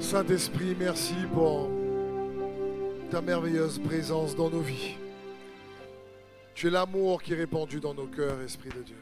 [0.00, 1.68] Saint-Esprit, merci pour
[3.10, 4.94] ta merveilleuse présence dans nos vies.
[6.54, 8.96] Tu es l'amour qui est répandu dans nos cœurs, Esprit de Dieu.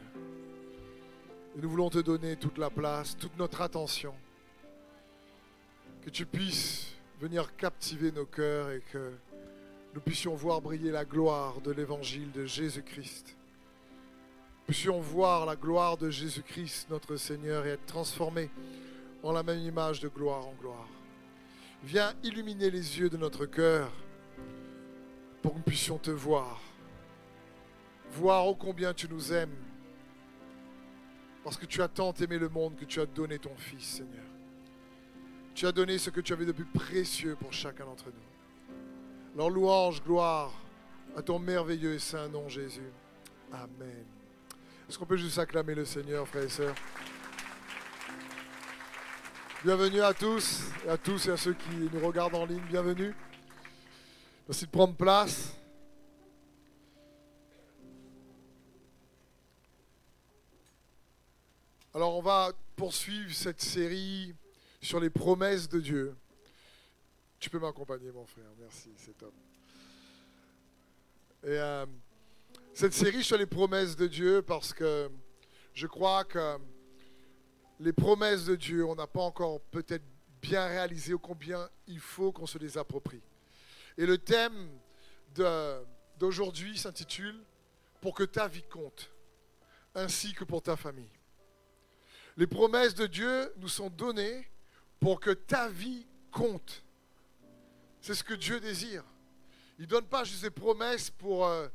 [1.56, 4.14] Et nous voulons te donner toute la place, toute notre attention.
[6.02, 9.12] Que tu puisses venir captiver nos cœurs et que
[9.94, 13.36] nous puissions voir briller la gloire de l'évangile de Jésus-Christ.
[14.66, 18.50] Puissions voir la gloire de Jésus-Christ, notre Seigneur, et être transformés
[19.26, 20.88] en la même image de gloire en gloire.
[21.82, 23.90] Viens illuminer les yeux de notre cœur
[25.42, 26.60] pour que nous puissions te voir.
[28.10, 29.56] Voir ô combien tu nous aimes.
[31.44, 34.24] Parce que tu as tant aimé le monde que tu as donné ton Fils, Seigneur.
[35.54, 39.34] Tu as donné ce que tu avais de plus précieux pour chacun d'entre nous.
[39.34, 40.52] Alors louange, gloire
[41.16, 42.90] à ton merveilleux et saint nom, Jésus.
[43.52, 44.04] Amen.
[44.88, 46.74] Est-ce qu'on peut juste acclamer le Seigneur, frères et sœurs?
[49.66, 53.12] Bienvenue à tous, et à tous et à ceux qui nous regardent en ligne, bienvenue.
[54.46, 55.56] Merci de prendre place.
[61.92, 64.36] Alors on va poursuivre cette série
[64.80, 66.16] sur les promesses de Dieu.
[67.40, 69.34] Tu peux m'accompagner mon frère, merci, c'est top.
[71.42, 71.86] Et euh,
[72.72, 75.10] cette série sur les promesses de Dieu parce que
[75.74, 76.56] je crois que
[77.80, 80.04] les promesses de Dieu, on n'a pas encore peut-être
[80.40, 83.22] bien réalisé combien il faut qu'on se les approprie.
[83.98, 84.70] Et le thème
[86.18, 87.38] d'aujourd'hui s'intitule
[88.00, 89.10] Pour que ta vie compte,
[89.94, 91.10] ainsi que pour ta famille.
[92.36, 94.48] Les promesses de Dieu nous sont données
[95.00, 96.84] pour que ta vie compte.
[98.00, 99.02] C'est ce que Dieu désire.
[99.78, 101.68] Il ne donne pas juste des promesses pour euh,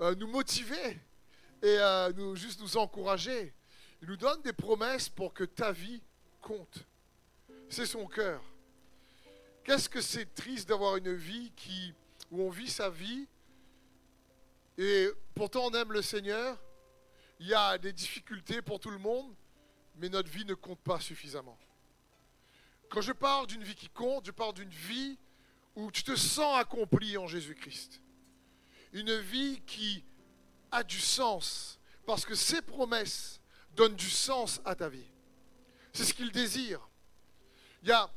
[0.00, 1.00] euh, nous motiver
[1.62, 3.52] et euh, juste nous encourager.
[4.04, 6.02] Il nous donne des promesses pour que ta vie
[6.42, 6.86] compte.
[7.70, 8.44] C'est son cœur.
[9.64, 11.94] Qu'est-ce que c'est triste d'avoir une vie qui,
[12.30, 13.26] où on vit sa vie
[14.76, 16.62] et pourtant on aime le Seigneur.
[17.40, 19.34] Il y a des difficultés pour tout le monde,
[19.96, 21.58] mais notre vie ne compte pas suffisamment.
[22.90, 25.18] Quand je parle d'une vie qui compte, je parle d'une vie
[25.76, 28.02] où tu te sens accompli en Jésus-Christ.
[28.92, 30.04] Une vie qui
[30.70, 33.40] a du sens, parce que ses promesses
[33.74, 35.10] donnent du sens à ta vie.
[35.92, 36.80] C'est ce qu'il désire.
[37.82, 38.10] Il n'y a,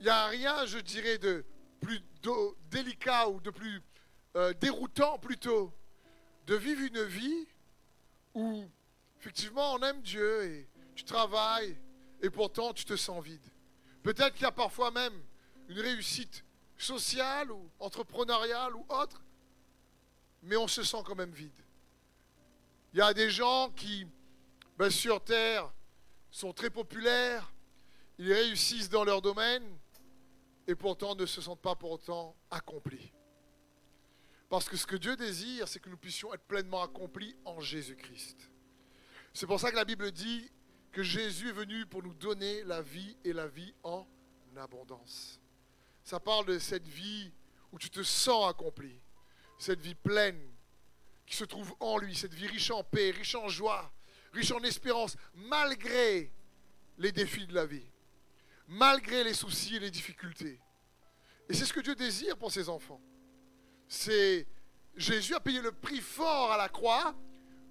[0.00, 1.44] y a rien, je dirais, de
[1.80, 2.00] plus
[2.70, 3.82] délicat ou de plus
[4.36, 5.72] euh, déroutant plutôt,
[6.46, 7.46] de vivre une vie
[8.34, 8.68] où
[9.18, 11.76] effectivement on aime Dieu et tu travailles
[12.20, 13.40] et pourtant tu te sens vide.
[14.02, 15.14] Peut-être qu'il y a parfois même
[15.68, 16.44] une réussite
[16.76, 19.22] sociale ou entrepreneuriale ou autre,
[20.42, 21.58] mais on se sent quand même vide.
[22.92, 24.06] Il y a des gens qui,
[24.90, 25.72] sur Terre,
[26.30, 27.52] sont très populaires,
[28.18, 29.64] ils réussissent dans leur domaine
[30.66, 33.12] et pourtant ne se sentent pas pour autant accomplis.
[34.48, 38.50] Parce que ce que Dieu désire, c'est que nous puissions être pleinement accomplis en Jésus-Christ.
[39.32, 40.50] C'est pour ça que la Bible dit
[40.92, 44.06] que Jésus est venu pour nous donner la vie et la vie en
[44.56, 45.40] abondance.
[46.04, 47.32] Ça parle de cette vie
[47.72, 49.00] où tu te sens accompli,
[49.58, 50.40] cette vie pleine
[51.26, 53.92] qui se trouve en lui, cette vie riche en paix, riche en joie,
[54.36, 56.30] riche en espérance, malgré
[56.98, 57.86] les défis de la vie,
[58.68, 60.60] malgré les soucis et les difficultés.
[61.48, 63.00] Et c'est ce que Dieu désire pour ses enfants.
[63.88, 64.46] C'est
[64.96, 67.14] Jésus a payé le prix fort à la croix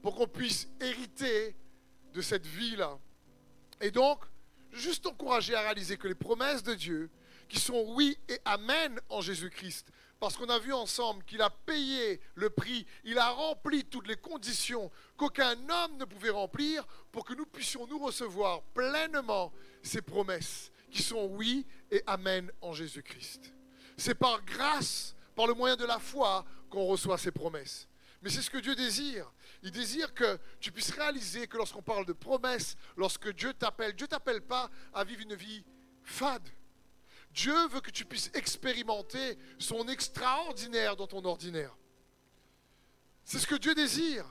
[0.01, 1.55] pour qu'on puisse hériter
[2.13, 2.99] de cette vie-là.
[3.81, 4.23] Et donc,
[4.71, 7.09] juste t'encourager à réaliser que les promesses de Dieu,
[7.49, 9.87] qui sont oui et amen en Jésus-Christ,
[10.19, 14.15] parce qu'on a vu ensemble qu'il a payé le prix, il a rempli toutes les
[14.15, 19.51] conditions qu'aucun homme ne pouvait remplir pour que nous puissions nous recevoir pleinement
[19.83, 23.53] ces promesses qui sont oui et amen en Jésus-Christ.
[23.97, 27.87] C'est par grâce, par le moyen de la foi, qu'on reçoit ces promesses.
[28.21, 29.31] Mais c'est ce que Dieu désire.
[29.61, 34.07] Il désire que tu puisses réaliser que lorsqu'on parle de promesses, lorsque Dieu t'appelle, Dieu
[34.07, 35.63] t'appelle pas à vivre une vie
[36.03, 36.47] fade.
[37.35, 41.76] Dieu veut que tu puisses expérimenter son extraordinaire dans ton ordinaire.
[43.26, 44.26] C'est ce que Dieu désire.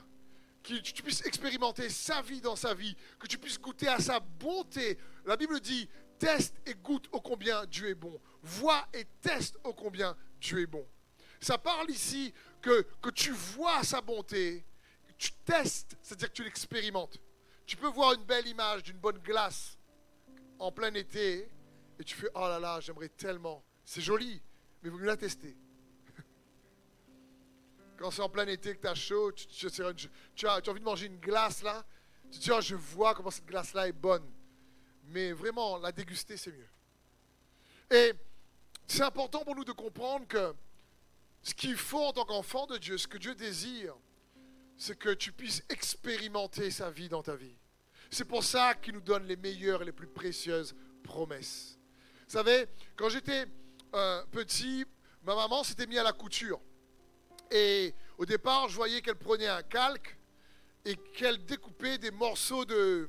[0.62, 4.19] Que tu puisses expérimenter sa vie dans sa vie, que tu puisses goûter à sa
[4.19, 4.99] bonté.
[5.27, 5.87] La Bible dit,
[6.19, 8.19] teste et goûte au combien Dieu est bon.
[8.41, 10.89] Vois et teste au combien Dieu est bon.
[11.39, 14.65] Ça parle ici que, que tu vois sa bonté,
[15.19, 17.21] tu testes, c'est-à-dire que tu l'expérimentes.
[17.67, 19.77] Tu peux voir une belle image d'une bonne glace
[20.59, 21.50] en plein été
[21.99, 23.62] et tu fais Oh là là, j'aimerais tellement.
[23.85, 24.41] C'est joli,
[24.82, 25.56] mais vaut mieux la tester.
[27.96, 29.70] Quand c'est en plein été que tu as chaud, tu, tu,
[30.35, 31.85] tu, as, envie de manger une glace là,
[32.31, 34.29] tu te dis oh, Je vois comment cette glace là est bonne.
[35.08, 36.69] Mais vraiment, la déguster, c'est mieux.
[37.91, 38.12] Et
[38.87, 40.55] c'est important pour nous de comprendre que
[41.43, 43.94] ce qu'il faut en tant qu'enfant de Dieu, ce que Dieu désire,
[44.76, 47.56] c'est que tu puisses expérimenter sa vie dans ta vie.
[48.11, 51.79] C'est pour ça qu'il nous donne les meilleures et les plus précieuses promesses.
[52.26, 52.67] Vous savez,
[52.97, 53.47] quand j'étais
[53.94, 54.85] euh, petit,
[55.23, 56.61] ma maman s'était mise à la couture.
[57.50, 60.17] Et au départ, je voyais qu'elle prenait un calque
[60.85, 63.09] et qu'elle découpait des morceaux de,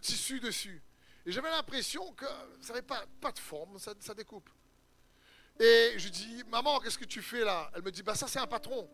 [0.00, 0.82] tissu dessus.
[1.24, 2.26] Et j'avais l'impression que
[2.60, 4.48] ça n'avait pas, pas de forme, ça, découpe.
[5.58, 7.70] Et je dis, maman, qu'est-ce que tu fais là?
[7.74, 8.88] Elle me dit, bah ça c'est un patron.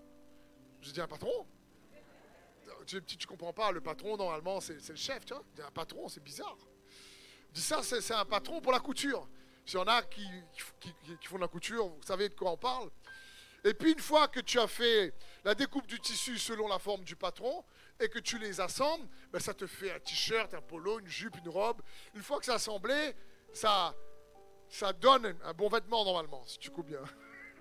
[0.81, 1.47] Je dis, un patron?
[2.87, 5.45] Tu, tu, comprends pas, le patron normalement c'est le chef, tu vois.
[5.67, 6.57] Un patron, c'est bizarre.
[7.49, 9.29] Je dis ça, c'est un patron pour la couture.
[9.67, 10.27] Il y en a qui,
[11.23, 12.91] font de la couture, vous savez de quoi on parle.
[13.65, 17.03] Et puis une fois que tu as fait la découpe du tissu selon la forme
[17.03, 17.65] du patron
[17.99, 21.37] et que tu les assembles, ben ça te fait un t-shirt, un polo, une jupe,
[21.39, 21.81] une robe.
[22.15, 23.15] Une fois que c'est assemblé,
[23.55, 23.95] ça,
[24.69, 27.03] ça donne un bon vêtement normalement, si tu coupes bien.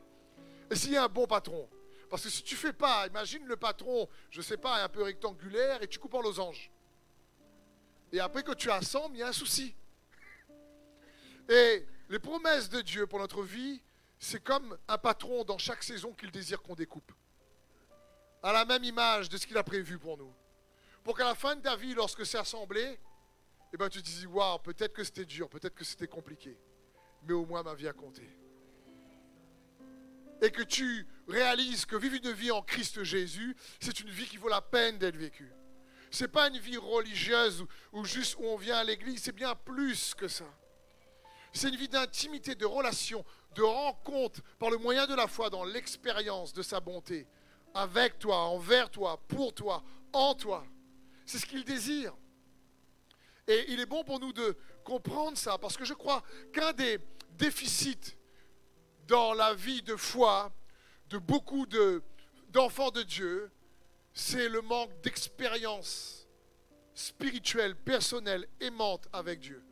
[0.69, 1.69] Et s'il y a un bon patron.
[2.09, 5.81] Parce que si tu fais pas, imagine le patron, je sais pas, un peu rectangulaire
[5.81, 6.69] et tu coupes en losange.
[8.11, 9.73] Et après que tu assembles, il y a un souci.
[11.50, 13.81] Et les promesses de Dieu pour notre vie,
[14.19, 17.12] c'est comme un patron dans chaque saison qu'il désire qu'on découpe.
[18.44, 20.31] À la même image de ce qu'il a prévu pour nous.
[21.04, 23.00] Pour qu'à la fin de ta vie, lorsque c'est assemblé,
[23.74, 26.56] eh ben, tu te dis, waouh, peut-être que c'était dur, peut-être que c'était compliqué.
[27.24, 28.30] Mais au moins ma vie a compté.
[30.44, 34.38] Et que tu réalises que vivre une vie en Christ Jésus, c'est une vie qui
[34.38, 35.51] vaut la peine d'être vécue.
[36.12, 39.56] Ce n'est pas une vie religieuse ou juste où on vient à l'église, c'est bien
[39.56, 40.45] plus que ça.
[41.53, 43.23] C'est une vie d'intimité, de relation,
[43.55, 47.27] de rencontre par le moyen de la foi dans l'expérience de sa bonté,
[47.75, 50.65] avec toi, envers toi, pour toi, en toi.
[51.25, 52.13] C'est ce qu'il désire.
[53.47, 57.00] Et il est bon pour nous de comprendre ça, parce que je crois qu'un des
[57.31, 58.15] déficits
[59.07, 60.51] dans la vie de foi
[61.09, 61.67] de beaucoup
[62.50, 63.51] d'enfants de, Dieu,
[64.13, 66.27] c'est le manque d'expérience
[66.95, 69.63] spirituelle, personnelle, aimante avec Dieu.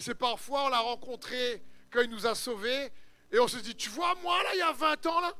[0.00, 2.90] C'est parfois, on l'a rencontré quand il nous a sauvés,
[3.30, 5.34] et on se dit, tu vois, moi, là, il y a 20 ans, là,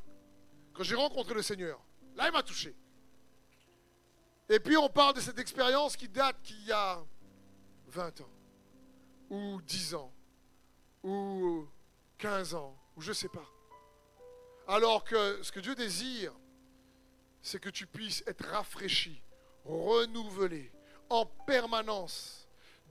[0.75, 1.81] quand j'ai rencontré le Seigneur,
[2.15, 2.77] là, il m'a touché.
[4.51, 7.03] Et puis, on parle de cette expérience qui date qu'il y a
[7.87, 8.31] 20 ans,
[9.31, 10.13] ou 10 ans,
[11.03, 11.67] ou
[12.19, 13.49] 15 ans, ou je ne sais pas.
[14.69, 16.35] Alors que ce que Dieu désire,
[17.41, 19.23] c'est que tu puisses être rafraîchi,
[19.65, 20.71] renouvelé,
[21.09, 22.40] en permanence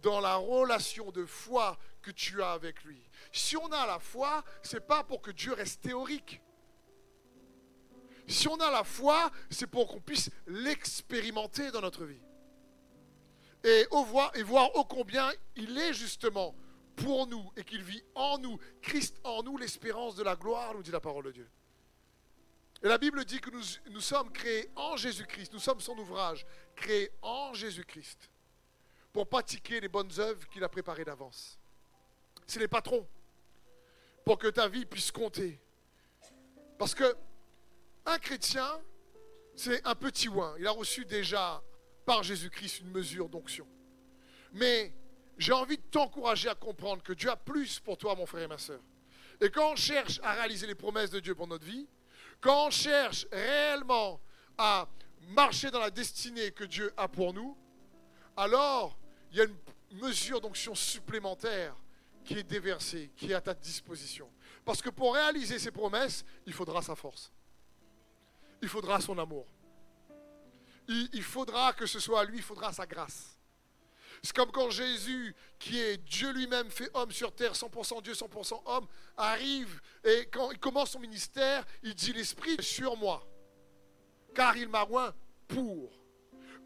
[0.01, 3.01] dans la relation de foi que tu as avec lui.
[3.31, 6.41] Si on a la foi, c'est pas pour que Dieu reste théorique.
[8.27, 12.21] Si on a la foi, c'est pour qu'on puisse l'expérimenter dans notre vie.
[13.63, 16.55] Et, voir, ô combien il est justement
[16.95, 20.83] pour nous et qu'il vit en nous, Christ en nous, l'espérance de la gloire, nous
[20.83, 21.49] dit la parole de Dieu.
[22.81, 26.45] Et la Bible dit que nous, nous sommes créés en Jésus-Christ, nous sommes son ouvrage,
[26.75, 28.29] créés en Jésus-Christ
[29.13, 31.57] pour pratiquer les bonnes œuvres qu'il a préparées d'avance.
[32.45, 33.07] C'est les patrons
[34.25, 35.59] pour que ta vie puisse compter.
[36.77, 37.15] Parce que
[38.05, 38.81] un chrétien,
[39.55, 40.55] c'est un petit oin.
[40.59, 41.61] Il a reçu déjà
[42.05, 43.67] par Jésus-Christ une mesure d'onction.
[44.53, 44.93] Mais
[45.37, 48.47] j'ai envie de t'encourager à comprendre que Dieu a plus pour toi, mon frère et
[48.47, 48.81] ma soeur.
[49.41, 51.87] Et quand on cherche à réaliser les promesses de Dieu pour notre vie,
[52.41, 54.19] quand on cherche réellement
[54.57, 54.87] à
[55.29, 57.57] marcher dans la destinée que Dieu a pour nous,
[58.39, 58.97] alors
[59.31, 61.75] il y a une mesure d'onction supplémentaire
[62.23, 64.29] qui est déversée, qui est à ta disposition.
[64.63, 67.31] Parce que pour réaliser ces promesses, il faudra sa force.
[68.61, 69.45] Il faudra son amour.
[70.87, 73.37] Il, faudra que ce soit à lui, il faudra sa grâce.
[74.23, 78.61] C'est comme quand Jésus, qui est Dieu lui-même, fait homme sur terre, 100% Dieu, 100%
[78.65, 83.27] homme, arrive et quand il commence son ministère, il dit l'Esprit est sur moi,
[84.33, 85.13] car il m'a oint
[85.47, 85.91] pour.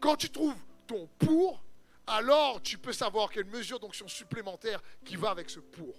[0.00, 1.63] Quand tu trouves ton pour,
[2.06, 5.94] alors tu peux savoir une mesure d'onction supplémentaire qui va avec ce pour.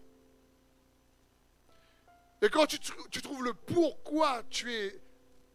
[2.42, 2.78] Et quand tu,
[3.10, 5.02] tu, trouves le pourquoi tu es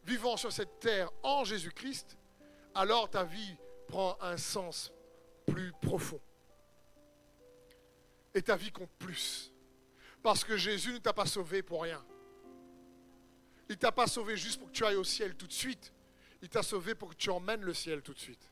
[0.05, 2.17] vivant sur cette terre en Jésus-Christ,
[2.75, 4.93] alors ta vie prend un sens
[5.47, 6.21] plus profond.
[8.35, 9.53] Et ta vie compte plus.
[10.23, 12.05] Parce que Jésus ne t'a pas sauvé pour rien.
[13.69, 15.93] Il ne t'a pas sauvé juste pour que tu ailles au ciel tout de suite.
[16.43, 18.50] Il t'a sauvé pour que tu emmènes le ciel tout de suite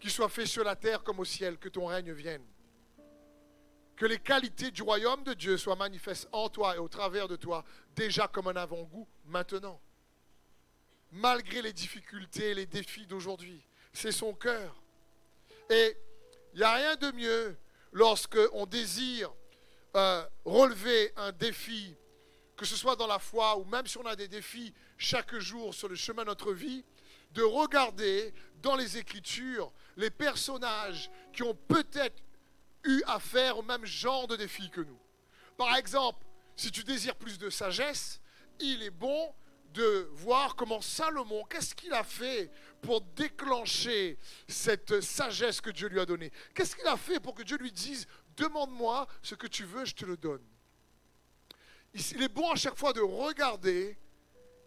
[0.00, 2.44] qu'il soit fait sur la terre comme au ciel, que ton règne vienne.
[3.96, 7.36] Que les qualités du royaume de Dieu soient manifestes en toi et au travers de
[7.36, 7.64] toi,
[7.94, 9.80] déjà comme un avant-goût maintenant.
[11.12, 14.80] Malgré les difficultés et les défis d'aujourd'hui, c'est son cœur.
[15.68, 15.96] Et
[16.54, 17.56] il n'y a rien de mieux
[17.92, 19.30] lorsque on désire
[19.96, 21.94] euh, relever un défi,
[22.56, 25.74] que ce soit dans la foi ou même si on a des défis chaque jour
[25.74, 26.84] sur le chemin de notre vie,
[27.32, 32.22] de regarder dans les Écritures les personnages qui ont peut-être
[32.84, 34.98] eu affaire au même genre de défis que nous.
[35.56, 36.24] Par exemple,
[36.56, 38.20] si tu désires plus de sagesse,
[38.58, 39.34] il est bon
[39.74, 46.00] de voir comment Salomon, qu'est-ce qu'il a fait pour déclencher cette sagesse que Dieu lui
[46.00, 46.32] a donnée?
[46.54, 49.94] Qu'est-ce qu'il a fait pour que Dieu lui dise, demande-moi ce que tu veux, je
[49.94, 50.44] te le donne?
[51.94, 53.98] Il est bon à chaque fois de regarder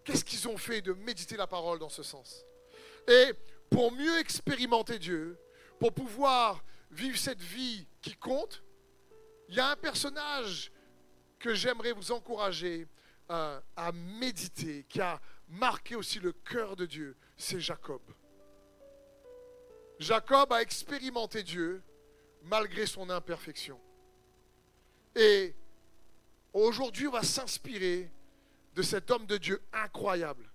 [0.04, 2.46] qu'est-ce qu'ils ont fait, de méditer la parole dans ce sens.
[3.08, 3.34] Et
[3.74, 5.38] pour mieux expérimenter Dieu,
[5.80, 8.64] pour pouvoir vivre cette vie qui compte,
[9.50, 10.72] il y a un personnage
[11.40, 12.88] que j'aimerais vous encourager
[13.32, 18.02] euh, à méditer, qui a marqué aussi le cœur de Dieu, c'est Jacob.
[19.98, 21.82] Jacob a expérimenté Dieu
[22.44, 23.80] malgré son imperfection.
[25.16, 25.56] Et
[26.54, 28.12] aujourd'hui, on va s'inspirer
[28.76, 30.53] de cet homme de Dieu incroyable.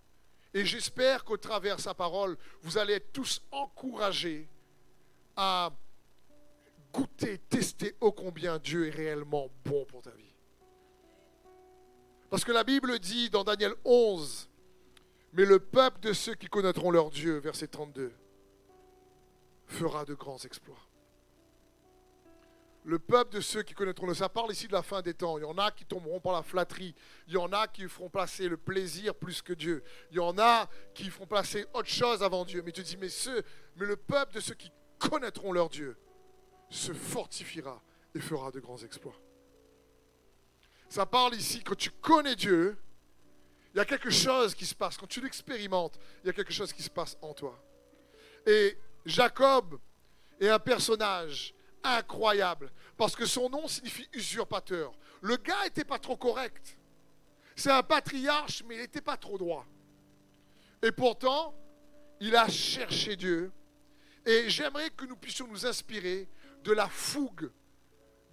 [0.55, 4.49] Et j'espère qu'au travers sa parole, vous allez être tous encouragés
[5.37, 5.71] à
[6.93, 10.35] goûter, tester ô combien Dieu est réellement bon pour ta vie.
[12.31, 14.49] Parce que la Bible dit dans Daniel 11,
[15.33, 18.13] mais le peuple de ceux qui connaîtront leur Dieu, verset 32,
[19.67, 20.89] fera de grands exploits.
[22.89, 24.15] Le peuple de ceux qui connaîtront le...
[24.15, 25.37] Ça parle ici de la fin des temps.
[25.37, 26.95] Il y en a qui tomberont par la flatterie.
[27.27, 29.85] Il y en a qui feront placer le plaisir plus que Dieu.
[30.11, 32.63] Il y en a qui feront placer autre chose avant Dieu.
[32.65, 33.43] Mais tu dis, mais, ceux,
[33.77, 35.99] mais le peuple de ceux qui connaîtront leur Dieu
[36.71, 37.83] se fortifiera
[38.15, 39.21] et fera de grands exploits.
[40.89, 42.75] Ça parle ici, quand tu connais Dieu,
[43.75, 44.97] il y a quelque chose qui se passe.
[44.97, 47.63] Quand tu l'expérimentes, il y a quelque chose qui se passe en toi.
[48.47, 49.79] Et Jacob
[50.41, 54.93] est un personnage incroyable, parce que son nom signifie usurpateur.
[55.21, 56.79] Le gars n'était pas trop correct.
[57.57, 59.67] C'est un patriarche, mais il n'était pas trop droit.
[60.83, 61.55] Et pourtant,
[62.21, 63.53] il a cherché Dieu.
[64.25, 66.29] Et j'aimerais que nous puissions nous inspirer
[66.63, 67.51] de la fougue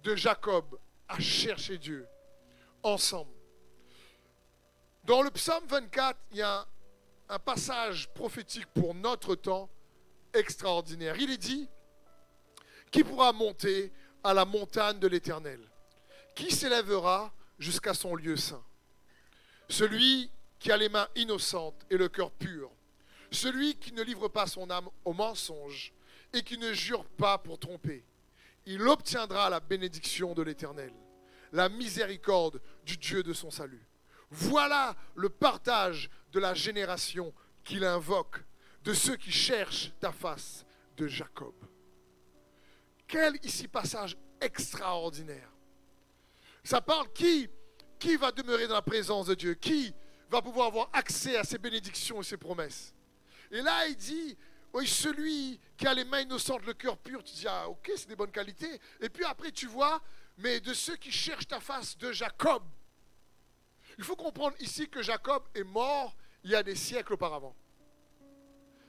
[0.02, 2.06] de Jacob à chercher Dieu
[2.82, 3.32] ensemble.
[5.04, 6.66] Dans le psaume 24, il y a
[7.28, 9.68] un, passage prophétique pour notre temps
[10.32, 11.16] extraordinaire.
[11.18, 11.68] Il est dit,
[12.90, 15.60] qui pourra monter à la montagne de l'Éternel
[16.34, 18.64] Qui s'élèvera jusqu'à son lieu saint
[19.68, 22.70] Celui qui a les mains innocentes et le cœur pur.
[23.30, 25.92] Celui qui ne livre pas son âme au mensonge
[26.32, 28.04] et qui ne jure pas pour tromper.
[28.64, 30.92] Il obtiendra la bénédiction de l'Éternel
[31.52, 33.86] la miséricorde du Dieu de son salut.
[34.30, 37.32] Voilà le partage de la génération
[37.64, 38.44] qu'il invoque,
[38.84, 40.64] de ceux qui cherchent ta face,
[40.96, 41.54] de Jacob.
[43.06, 45.50] Quel ici passage extraordinaire.
[46.64, 47.48] Ça parle qui,
[47.98, 49.94] qui va demeurer dans la présence de Dieu, qui
[50.28, 52.94] va pouvoir avoir accès à ses bénédictions et ses promesses.
[53.50, 54.36] Et là, il dit,
[54.84, 58.16] celui qui a les mains innocentes, le cœur pur, tu dis, ah ok, c'est des
[58.16, 58.80] bonnes qualités.
[59.00, 60.02] Et puis après, tu vois,
[60.38, 62.62] mais de ceux qui cherchent ta face, de Jacob.
[63.96, 67.56] Il faut comprendre ici que Jacob est mort il y a des siècles auparavant.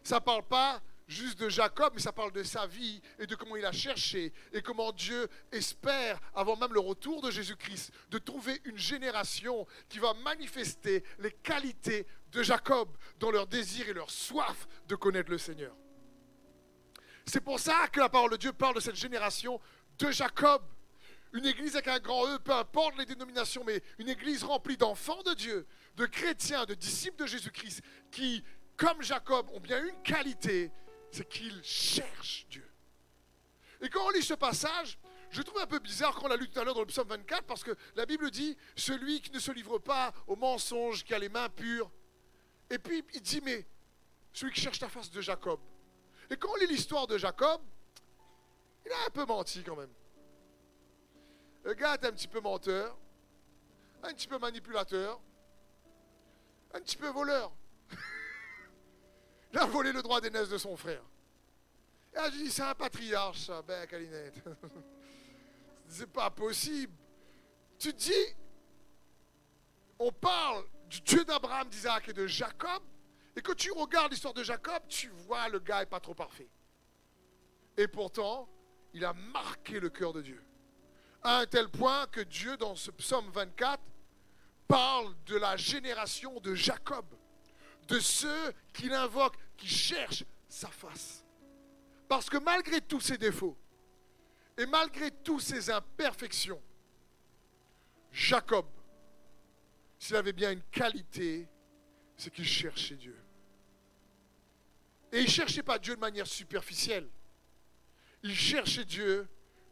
[0.03, 3.35] Ça ne parle pas juste de Jacob, mais ça parle de sa vie et de
[3.35, 8.17] comment il a cherché et comment Dieu espère, avant même le retour de Jésus-Christ, de
[8.17, 14.11] trouver une génération qui va manifester les qualités de Jacob dans leur désir et leur
[14.11, 15.75] soif de connaître le Seigneur.
[17.25, 19.59] C'est pour ça que la parole de Dieu parle de cette génération
[19.99, 20.61] de Jacob.
[21.33, 25.21] Une église avec un grand E, peu importe les dénominations, mais une église remplie d'enfants
[25.23, 28.43] de Dieu, de chrétiens, de disciples de Jésus-Christ, qui,
[28.77, 30.71] comme Jacob, ont bien une qualité,
[31.11, 32.69] c'est qu'ils cherchent Dieu.
[33.81, 34.97] Et quand on lit ce passage,
[35.29, 37.07] je trouve un peu bizarre quand on l'a lu tout à l'heure dans le psaume
[37.07, 41.13] 24, parce que la Bible dit Celui qui ne se livre pas au mensonge, qui
[41.13, 41.91] a les mains pures.
[42.69, 43.67] Et puis il dit Mais
[44.33, 45.59] celui qui cherche la face de Jacob.
[46.29, 47.61] Et quand on lit l'histoire de Jacob,
[48.85, 49.93] il a un peu menti quand même.
[51.63, 52.97] Le gars est un petit peu menteur,
[54.03, 55.19] un petit peu manipulateur,
[56.73, 57.51] un petit peu voleur.
[59.57, 61.03] A volé le droit d'aînesse de son frère.
[62.13, 64.43] Et je dis, c'est un patriarche, ça, ben, Calinette.
[65.87, 66.93] c'est pas possible.
[67.77, 68.35] Tu te dis,
[69.99, 72.83] on parle du Dieu d'Abraham, d'Isaac et de Jacob,
[73.35, 76.49] et que tu regardes l'histoire de Jacob, tu vois le gars est pas trop parfait.
[77.75, 78.49] Et pourtant,
[78.93, 80.43] il a marqué le cœur de Dieu
[81.23, 83.81] à un tel point que Dieu, dans ce psaume 24,
[84.67, 87.05] parle de la génération de Jacob,
[87.87, 91.25] de ceux qu'il invoque, qui cherchent sa face.
[92.07, 93.57] Parce que malgré tous ses défauts,
[94.57, 96.61] et malgré toutes ses imperfections,
[98.11, 98.65] Jacob,
[99.99, 101.47] s'il avait bien une qualité,
[102.15, 103.15] c'est qu'il cherchait Dieu.
[105.11, 107.07] Et il ne cherchait pas Dieu de manière superficielle.
[108.23, 109.27] Il cherchait Dieu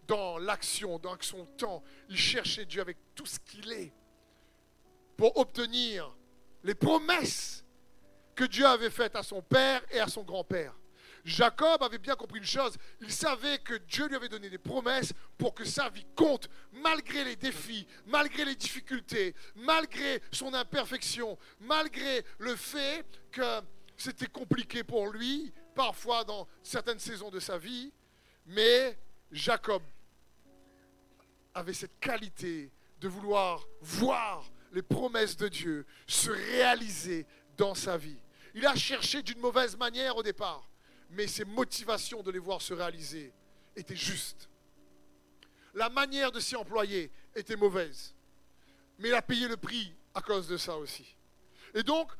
[0.07, 1.83] dans l'action, dans son temps.
[2.09, 3.91] Il cherchait Dieu avec tout ce qu'il est
[5.17, 6.15] pour obtenir
[6.63, 7.64] les promesses
[8.35, 10.73] que Dieu avait faites à son père et à son grand-père.
[11.25, 15.11] Jacob avait bien compris une chose, il savait que Dieu lui avait donné des promesses
[15.39, 22.23] pour que sa vie compte, malgré les défis, malgré les difficultés, malgré son imperfection, malgré
[22.37, 23.61] le fait que
[23.97, 27.91] c'était compliqué pour lui, parfois dans certaines saisons de sa vie,
[28.45, 28.95] mais
[29.31, 29.81] Jacob
[31.55, 37.25] avait cette qualité de vouloir voir les promesses de Dieu se réaliser
[37.57, 38.19] dans sa vie.
[38.55, 40.65] Il a cherché d'une mauvaise manière au départ,
[41.09, 43.33] mais ses motivations de les voir se réaliser
[43.75, 44.50] étaient justes.
[45.74, 48.15] La manière de s'y employer était mauvaise,
[48.97, 51.17] mais il a payé le prix à cause de ça aussi.
[51.74, 52.13] Et donc,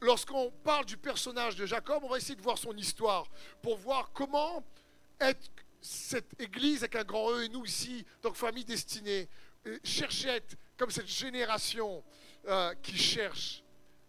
[0.00, 3.28] lorsqu'on parle du personnage de Jacob, on va essayer de voir son histoire
[3.60, 4.64] pour voir comment
[5.18, 5.50] être
[5.80, 9.28] cette église avec un grand E et nous ici, donc famille destinée,
[9.66, 12.04] euh, chercher à être comme cette génération
[12.46, 13.63] euh, qui cherche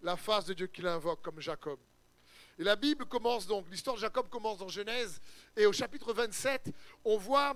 [0.06, 1.80] la face de Dieu qu'il invoque comme Jacob.
[2.60, 5.20] Et la Bible commence donc, l'histoire de Jacob commence dans Genèse,
[5.58, 6.72] et au chapitre 27,
[7.04, 7.56] on voit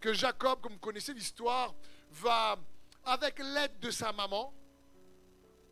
[0.00, 1.74] que Jacob, comme vous connaissez l'histoire,
[2.12, 2.56] va,
[3.04, 4.54] avec l'aide de sa maman,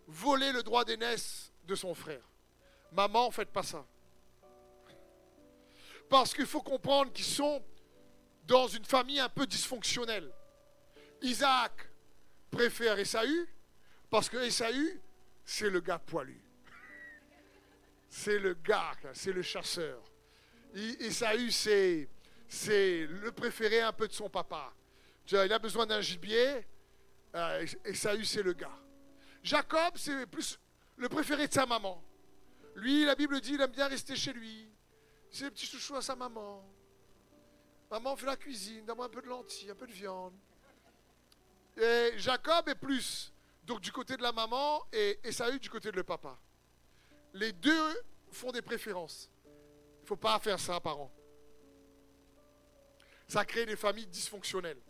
[0.08, 2.28] voler le droit d'aînesse de son frère.
[2.90, 3.86] Maman, faites pas ça.
[6.08, 7.62] Parce qu'il faut comprendre qu'ils sont
[8.48, 10.32] dans une famille un peu dysfonctionnelle.
[11.22, 11.88] Isaac
[12.50, 13.48] préfère Esaü
[14.10, 15.00] parce que Esaü,
[15.46, 16.38] c'est le gars poilu.
[18.08, 20.02] C'est le gars, c'est le chasseur.
[20.74, 22.08] Esaü, c'est,
[22.48, 24.74] c'est le préféré un peu de son papa.
[25.30, 26.66] Il a besoin d'un gibier.
[27.34, 28.78] Euh, Esaü, c'est le gars.
[29.42, 30.58] Jacob, c'est plus
[30.96, 32.02] le préféré de sa maman.
[32.74, 34.68] Lui, la Bible dit, il aime bien rester chez lui.
[35.30, 36.68] C'est le petit chouchou à sa maman.
[37.90, 40.34] Maman fait la cuisine, donne-moi un peu de lentilles, un peu de viande.
[41.76, 43.32] Et Jacob est plus
[43.66, 46.38] donc du côté de la maman et Esaü du côté de le papa.
[47.34, 49.28] Les deux font des préférences.
[49.44, 51.12] Il ne faut pas faire ça, parents.
[53.26, 54.80] Ça crée des familles dysfonctionnelles.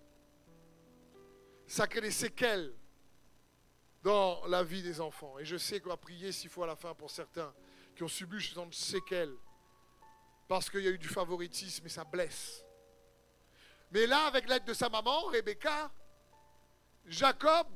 [1.67, 2.73] Ça crée des séquelles
[4.03, 5.39] dans la vie des enfants.
[5.39, 7.53] Et je sais qu'on va prier s'il faut à la fin pour certains
[7.97, 9.35] qui ont subi de séquelles
[10.49, 12.63] parce qu'il y a eu du favoritisme et ça blesse.
[13.91, 15.91] Mais là, avec l'aide de sa maman, Rebecca,
[17.07, 17.67] Jacob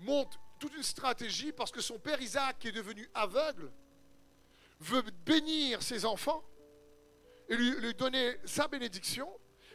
[0.00, 3.70] monte toute une stratégie parce que son père Isaac, qui est devenu aveugle,
[4.80, 6.44] veut bénir ses enfants
[7.48, 9.28] et lui, donner sa bénédiction.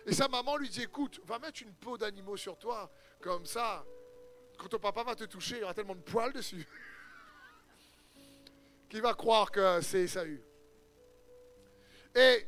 [0.06, 3.84] Et sa maman lui dit, écoute, va mettre une peau d'animaux sur toi, comme ça,
[4.58, 6.66] quand ton papa va te toucher, il y aura tellement de poils dessus
[8.90, 10.42] qu'il va croire que c'est Esaü.
[12.16, 12.48] Et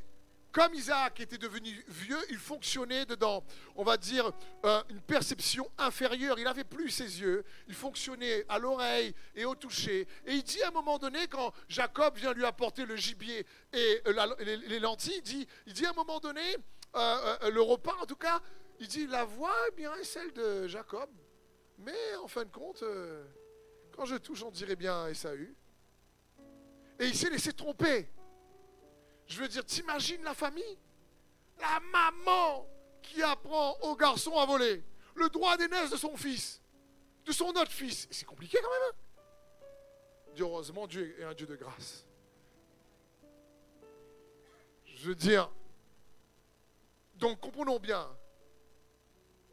[0.58, 3.44] comme Isaac était devenu vieux, il fonctionnait dedans,
[3.76, 4.32] on va dire,
[4.66, 6.40] euh, une perception inférieure.
[6.40, 10.08] Il n'avait plus ses yeux, il fonctionnait à l'oreille et au toucher.
[10.26, 14.02] Et il dit à un moment donné, quand Jacob vient lui apporter le gibier et
[14.08, 15.22] euh, les, lentilles,
[15.68, 16.42] il dit, à un moment donné,
[16.96, 18.42] euh, le repas en tout cas,
[18.80, 21.10] il dit, la voix bien est celle de Jacob.
[21.78, 22.84] Mais en fin de compte,
[23.96, 25.56] quand je touche, on dirait bien Esaü.
[27.00, 28.10] Et il s'est laissé tromper.
[29.28, 30.78] Je veux dire, t'imagines la famille?
[31.60, 32.68] La maman
[33.02, 34.84] qui apprend au garçon à voler
[35.16, 36.62] le droit d'aînesse de son fils,
[37.26, 38.08] de son autre fils.
[38.12, 38.90] C'est compliqué quand même.
[38.92, 38.98] Hein?
[40.40, 42.06] Heureusement, Dieu est un Dieu de grâce.
[44.86, 45.52] Je veux dire,
[47.16, 48.08] donc comprenons bien,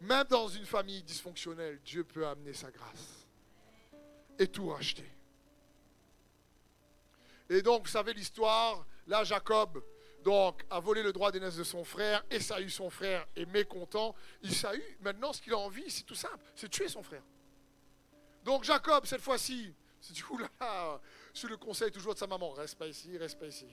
[0.01, 3.27] même dans une famille dysfonctionnelle, Dieu peut amener sa grâce
[4.39, 5.09] et tout racheter.
[7.51, 9.83] Et donc, vous savez l'histoire, Là, Jacob,
[10.23, 12.25] donc, a volé le droit d'aînesse de son frère.
[12.31, 14.15] Esaü, son frère, est mécontent.
[14.43, 17.23] Esaü, maintenant, ce qu'il a envie, c'est tout simple, c'est tuer son frère.
[18.45, 21.01] Donc, Jacob, cette fois-ci, c'est du coup là,
[21.33, 23.69] sur le conseil toujours de sa maman, reste pas ici, reste pas ici.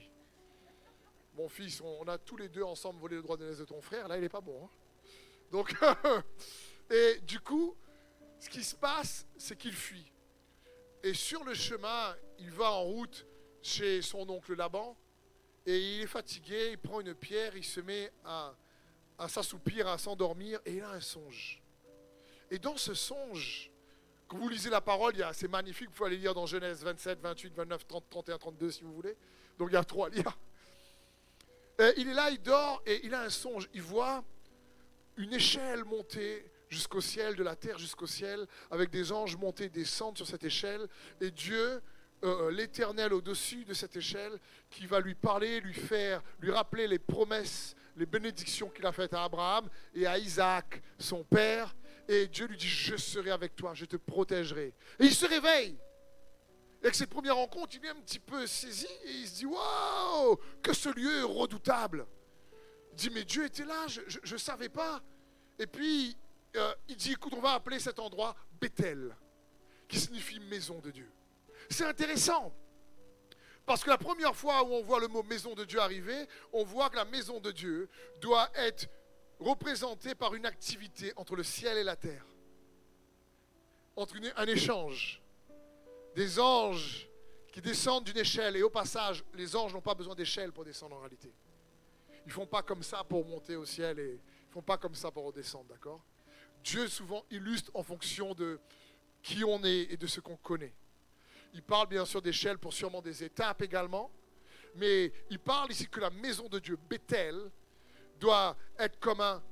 [1.34, 4.06] Mon fils, on a tous les deux ensemble volé le droit d'aînesse de ton frère.
[4.06, 4.64] Là, il n'est pas bon.
[4.64, 4.70] Hein.
[5.50, 5.74] Donc,
[6.90, 7.74] et du coup,
[8.38, 10.12] ce qui se passe, c'est qu'il fuit.
[11.02, 13.26] Et sur le chemin, il va en route
[13.62, 14.96] chez son oncle Laban.
[15.64, 18.52] Et il est fatigué, il prend une pierre, il se met à,
[19.18, 21.62] à s'assoupir, à s'endormir, et il a un songe.
[22.50, 23.70] Et dans ce songe,
[24.26, 27.54] quand vous lisez la parole, c'est magnifique, vous pouvez aller lire dans Genèse 27, 28,
[27.54, 29.16] 29, 30, 31, 32 si vous voulez.
[29.58, 30.38] Donc il y a trois lire.
[31.96, 33.68] il est là, il dort, et il a un songe.
[33.74, 34.24] Il voit
[35.16, 39.68] une échelle monter jusqu'au ciel, de la terre jusqu'au ciel, avec des anges montés et
[39.68, 40.88] descendre sur cette échelle,
[41.20, 41.82] et Dieu,
[42.24, 44.38] euh, l'Éternel au-dessus de cette échelle,
[44.70, 49.14] qui va lui parler, lui faire, lui rappeler les promesses, les bénédictions qu'il a faites
[49.14, 51.74] à Abraham et à Isaac, son père,
[52.08, 54.74] et Dieu lui dit, je serai avec toi, je te protégerai.
[54.98, 55.76] Et il se réveille.
[56.80, 59.46] Et avec cette première rencontre, il est un petit peu saisi et il se dit,
[59.46, 62.06] waouh, que ce lieu est redoutable.
[62.92, 65.00] Il dit, mais Dieu était là, je ne savais pas.
[65.58, 66.16] Et puis,
[66.56, 69.16] euh, il dit, écoute, on va appeler cet endroit Bethel,
[69.88, 71.10] qui signifie maison de Dieu.
[71.72, 72.52] C'est intéressant.
[73.64, 76.64] Parce que la première fois où on voit le mot maison de Dieu arriver, on
[76.64, 77.88] voit que la maison de Dieu
[78.20, 78.88] doit être
[79.38, 82.26] représentée par une activité entre le ciel et la terre.
[83.96, 85.22] Entre un échange.
[86.14, 87.08] Des anges
[87.52, 88.56] qui descendent d'une échelle.
[88.56, 91.32] Et au passage, les anges n'ont pas besoin d'échelle pour descendre en réalité.
[92.24, 94.76] Ils ne font pas comme ça pour monter au ciel et ils ne font pas
[94.76, 96.04] comme ça pour redescendre, d'accord?
[96.62, 98.60] Dieu souvent illustre en fonction de
[99.22, 100.74] qui on est et de ce qu'on connaît.
[101.52, 104.10] Il parle bien sûr d'échelle pour sûrement des étapes également,
[104.76, 107.50] mais il parle ici que la maison de Dieu, Bethel,
[108.18, 109.42] doit être comme un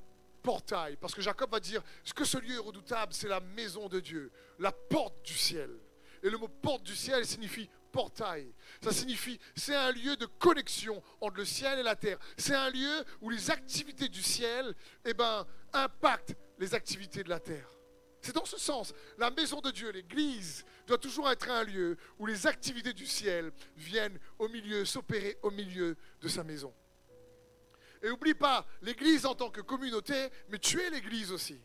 [0.43, 0.97] portail.
[0.97, 4.01] Parce que Jacob va dire, ce que ce lieu est redoutable, c'est la maison de
[4.01, 5.71] Dieu, la porte du ciel.
[6.23, 8.53] Et le mot porte du ciel signifie portail.
[8.83, 12.19] Ça signifie, c'est un lieu de connexion entre le ciel et la terre.
[12.37, 17.41] C'est un lieu où les activités du ciel eh ben, impactent les activités de la
[17.41, 17.69] terre.
[18.21, 18.93] C'est dans ce sens.
[19.19, 23.53] La maison de Dieu, l'Église, doit toujours être un lieu où les activités du ciel
[23.77, 26.75] viennent au milieu, s'opérer au milieu de sa maison.
[28.03, 31.61] Et n'oublie pas, l'Église en tant que communauté, mais tu es l'Église aussi.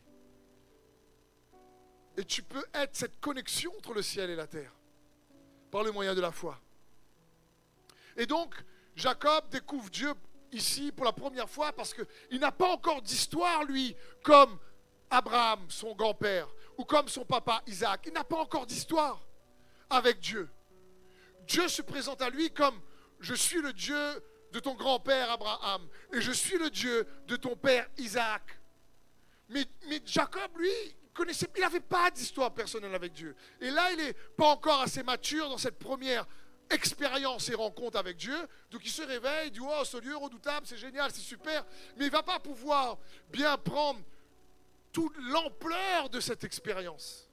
[2.16, 4.72] Et tu peux être cette connexion entre le ciel et la terre
[5.70, 6.58] par le moyen de la foi.
[8.16, 8.54] Et donc,
[8.94, 10.14] Jacob découvre Dieu
[10.52, 14.58] ici pour la première fois parce qu'il n'a pas encore d'histoire, lui, comme
[15.10, 18.02] Abraham, son grand-père, ou comme son papa Isaac.
[18.06, 19.20] Il n'a pas encore d'histoire
[19.90, 20.48] avec Dieu.
[21.46, 22.80] Dieu se présente à lui comme
[23.20, 27.56] je suis le Dieu de ton grand-père Abraham et je suis le Dieu de ton
[27.56, 28.42] père Isaac.
[29.48, 29.64] Mais,
[30.04, 30.70] Jacob, lui,
[31.14, 33.36] connaissait, il n'avait pas d'histoire personnelle avec Dieu.
[33.60, 36.26] Et là, il n'est pas encore assez mature dans cette première
[36.68, 38.36] expérience et rencontre avec Dieu.
[38.70, 41.64] Donc il se réveille, il dit, oh, ce lieu redoutable, c'est génial, c'est super.
[41.96, 42.98] Mais il ne va pas pouvoir
[43.30, 44.00] bien prendre
[44.96, 47.28] toute l'ampleur de cette expérience.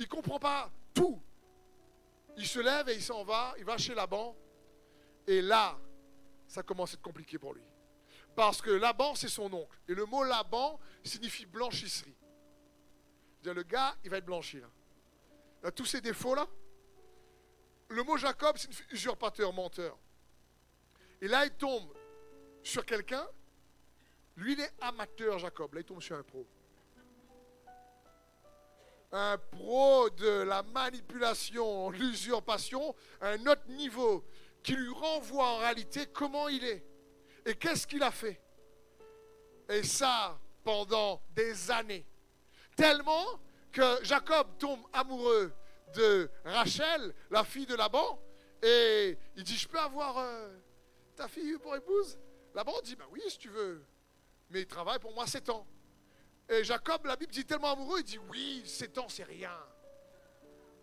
[0.00, 1.22] Il comprend pas tout.
[2.36, 4.36] Il se lève et il s'en va, il va chez Laban.
[5.28, 5.78] Et là,
[6.48, 7.62] ça commence à être compliqué pour lui.
[8.34, 9.78] Parce que Laban, c'est son oncle.
[9.86, 12.16] Et le mot Laban signifie blanchisserie.
[13.44, 14.58] Le gars, il va être blanchi.
[14.58, 14.68] Là.
[15.62, 16.48] Il a tous ces défauts-là.
[17.90, 19.96] Le mot Jacob signifie usurpateur, menteur.
[21.20, 21.94] Et là, il tombe
[22.64, 23.28] sur quelqu'un
[24.38, 25.74] lui, il est amateur, Jacob.
[25.74, 26.46] Là, il tombe sur un pro.
[29.10, 34.24] Un pro de la manipulation, l'usurpation, un autre niveau
[34.62, 36.84] qui lui renvoie en réalité comment il est.
[37.46, 38.40] Et qu'est-ce qu'il a fait
[39.68, 42.06] Et ça, pendant des années.
[42.76, 43.40] Tellement
[43.72, 45.52] que Jacob tombe amoureux
[45.94, 48.20] de Rachel, la fille de Laban,
[48.62, 50.56] et il dit, je peux avoir euh,
[51.16, 52.18] ta fille pour épouse?
[52.54, 53.84] Laban dit, ben oui, si tu veux
[54.50, 55.66] mais il travaille pour moi 7 ans.
[56.48, 59.56] Et Jacob, la Bible dit tellement amoureux, il dit oui, 7 ans, c'est rien.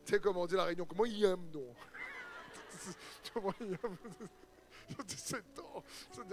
[0.06, 1.73] Tu sais comment on dit la réunion Comment il aime, non
[3.34, 3.97] Comment il aime
[5.08, 5.84] 7 ans.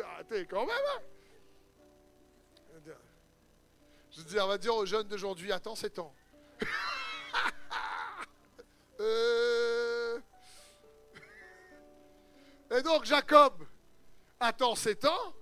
[0.04, 0.76] Arrêtez quand même.
[0.94, 1.00] Hein
[4.10, 6.14] Je dire, on va dire aux jeunes d'aujourd'hui, attends 7 ans.
[9.00, 10.20] Euh.
[12.70, 13.66] Et donc Jacob
[14.38, 15.34] attend 7 ans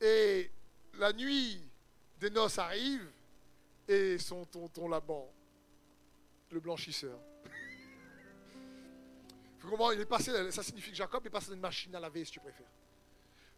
[0.00, 0.50] et
[0.98, 1.60] la nuit
[2.18, 3.08] des noces arrive
[3.88, 5.32] et son tonton Laban,
[6.50, 7.18] le blanchisseur.
[9.94, 12.32] Il est passé, ça signifie que Jacob est passé dans une machine à laver, si
[12.32, 12.70] tu préfères,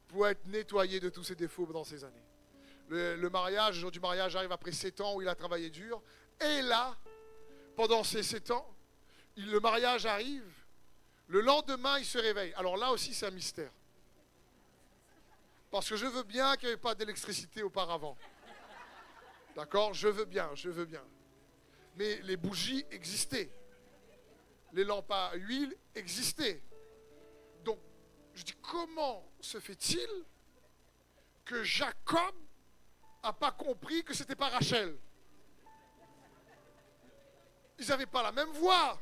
[0.08, 2.22] pour être nettoyé de tous ses défauts dans ces années.
[2.88, 6.02] Le, mariage, le jour du mariage arrive après sept ans où il a travaillé dur.
[6.40, 6.96] Et là,
[7.74, 8.66] pendant ces sept ans,
[9.36, 10.44] le mariage arrive.
[11.28, 12.52] Le lendemain, il se réveille.
[12.54, 13.70] Alors là aussi, c'est un mystère.
[15.74, 18.16] Parce que je veux bien qu'il n'y ait pas d'électricité auparavant.
[19.56, 19.92] D'accord?
[19.92, 21.02] Je veux bien, je veux bien.
[21.96, 23.50] Mais les bougies existaient.
[24.72, 26.62] Les lampes à huile existaient.
[27.64, 27.80] Donc,
[28.34, 30.08] je dis, comment se fait-il
[31.44, 32.36] que Jacob
[33.24, 34.96] n'a pas compris que ce n'était pas Rachel?
[37.80, 38.96] Ils n'avaient pas la même voix.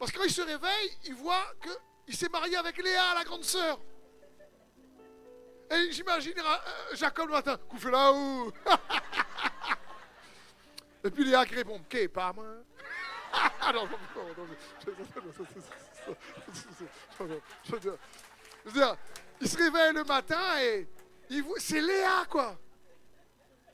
[0.00, 1.46] Parce que quand il se réveille, il voit
[2.04, 3.78] qu'il s'est marié avec Léa, la grande sœur.
[5.72, 8.52] Et j'imagine euh, Jacob le matin, couffé là-haut.
[11.04, 12.46] Et puis Léa qui répond, ok, pas moi.
[13.60, 13.72] Ah
[19.40, 20.86] il se réveille le matin et
[21.58, 22.58] c'est Léa, quoi.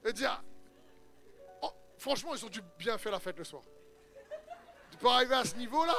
[0.04, 0.40] Et dire,
[1.62, 3.62] oh, franchement, ils ont dû bien faire la fête le soir.
[5.00, 5.96] Pour arriver à ce niveau-là,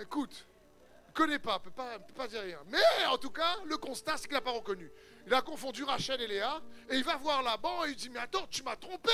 [0.00, 0.46] écoute,
[1.12, 2.60] connaît pas, peut pas, peut pas dire rien.
[2.66, 4.90] Mais en tout cas, le constat, c'est qu'il n'a pas reconnu.
[5.26, 8.20] Il a confondu Rachel et Léa, et il va voir Laban et il dit, mais
[8.20, 9.10] attends, tu m'as trompé.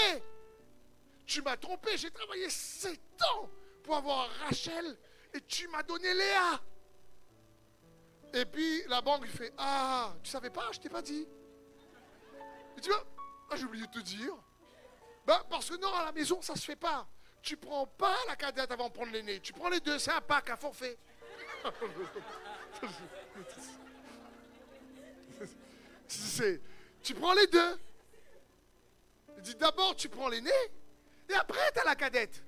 [1.27, 3.01] Tu m'as trompé, j'ai travaillé sept
[3.35, 3.51] ans
[3.83, 4.99] pour avoir Rachel,
[5.35, 6.61] et tu m'as donné Léa.
[8.35, 11.27] Et puis la banque lui fait, ah, tu savais pas, je t'ai pas dit.
[12.77, 12.91] Il dit,
[13.51, 14.35] ah, j'ai oublié de te dire.
[15.27, 17.07] Ben, parce que non, à la maison, ça se fait pas.
[17.43, 19.41] Tu prends pas la cadette avant de prendre l'aîné.
[19.41, 20.99] Tu prends les deux, c'est un pack, un forfait.
[27.03, 27.79] Tu prends les deux.
[29.37, 30.51] Il dit d'abord tu prends l'aîné
[31.29, 32.43] et après tu as la cadette.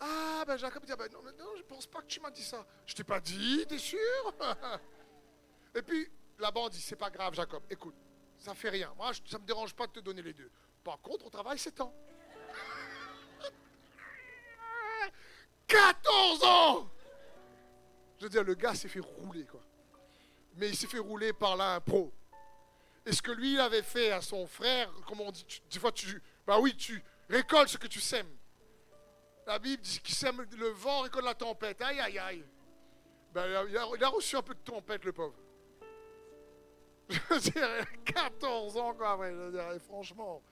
[0.00, 2.42] Ah ben Jacob dit ah ben non, non je pense pas que tu m'as dit
[2.42, 2.66] ça.
[2.86, 3.98] Je t'ai pas dit, t'es sûr?
[5.74, 7.94] Et puis Laban dit c'est pas grave Jacob, écoute,
[8.38, 8.92] ça fait rien.
[8.96, 10.50] Moi je- ça me dérange pas de te donner les deux.
[10.82, 11.94] Par contre on travaille 7 ans.
[15.66, 16.90] 14 ans
[18.18, 19.62] Je veux dire le gars s'est fait rouler quoi.
[20.56, 22.12] Mais il s'est fait rouler par là un pro.
[23.06, 25.78] Et ce que lui il avait fait à son frère, comme on dit, tu- des
[25.78, 26.22] fois tu.
[26.46, 28.30] Bah oui, tu récoltes ce que tu sèmes.
[29.46, 31.80] La Bible dit qu'il sème le vent, récolte la tempête.
[31.80, 32.44] Aïe, aïe, aïe.
[33.32, 35.34] Ben, il, a, reçu un peu de tempête, le pauvre.
[37.08, 40.42] Je veux dire, 14 ans, quoi, je veux dire, franchement.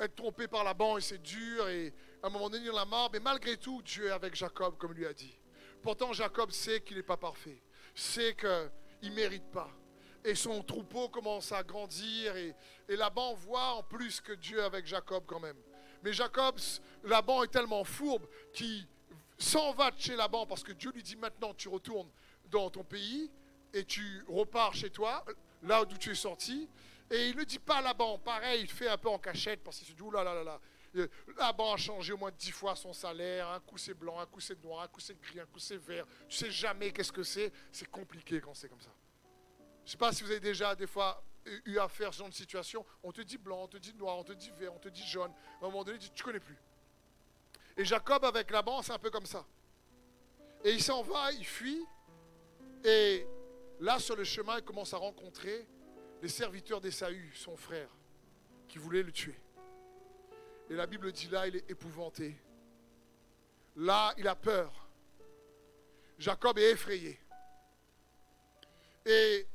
[0.00, 2.84] Être trompé par la banque, c'est dur, et à un moment donné, il en a
[2.86, 3.10] marre.
[3.12, 5.38] Mais malgré tout, Dieu est avec Jacob, comme lui a dit.
[5.82, 7.60] Pourtant, Jacob sait qu'il n'est pas parfait.
[7.94, 9.70] Sait qu'il ne mérite pas
[10.24, 12.54] et son troupeau commence à grandir et,
[12.88, 15.56] Laban voit en plus que Dieu avec Jacob quand même.
[16.02, 16.58] Mais Jacob,
[17.04, 18.86] Laban est tellement fourbe qu'il
[19.38, 22.10] s'en va de chez Laban parce que Dieu lui dit maintenant tu retournes
[22.50, 23.30] dans ton pays
[23.72, 25.24] et tu repars chez toi,
[25.62, 26.68] là d'où tu es sorti.
[27.10, 29.78] Et il ne dit pas à Laban, pareil, il fait un peu en cachette parce
[29.78, 30.60] qu'il se dit, oulala, là, là, là.
[30.96, 34.26] Euh, Laban a changé au moins dix fois son salaire, un coup c'est blanc, un
[34.26, 36.06] coup c'est noir, un coup c'est gris, un coup c'est vert.
[36.28, 38.92] Tu sais jamais qu'est-ce que c'est, c'est compliqué quand c'est comme ça.
[39.84, 41.24] Je ne sais pas si vous avez déjà des fois
[41.64, 42.84] eu affaire à ce genre de situation.
[43.02, 45.06] On te dit blanc, on te dit noir, on te dit vert, on te dit
[45.06, 45.32] jaune.
[45.60, 46.58] À un moment donné, tu ne connais plus.
[47.76, 49.46] Et Jacob avec Laban, c'est un peu comme ça.
[50.62, 51.84] Et il s'en va, il fuit.
[52.84, 53.26] Et
[53.80, 55.66] là, sur le chemin, il commence à rencontrer
[56.20, 57.88] les serviteurs d'Esaü, son frère,
[58.68, 59.41] qui voulaient le tuer.
[60.72, 62.34] Et la Bible dit là, il est épouvanté.
[63.76, 64.72] Là, il a peur.
[66.18, 67.20] Jacob est effrayé.
[69.04, 69.46] Et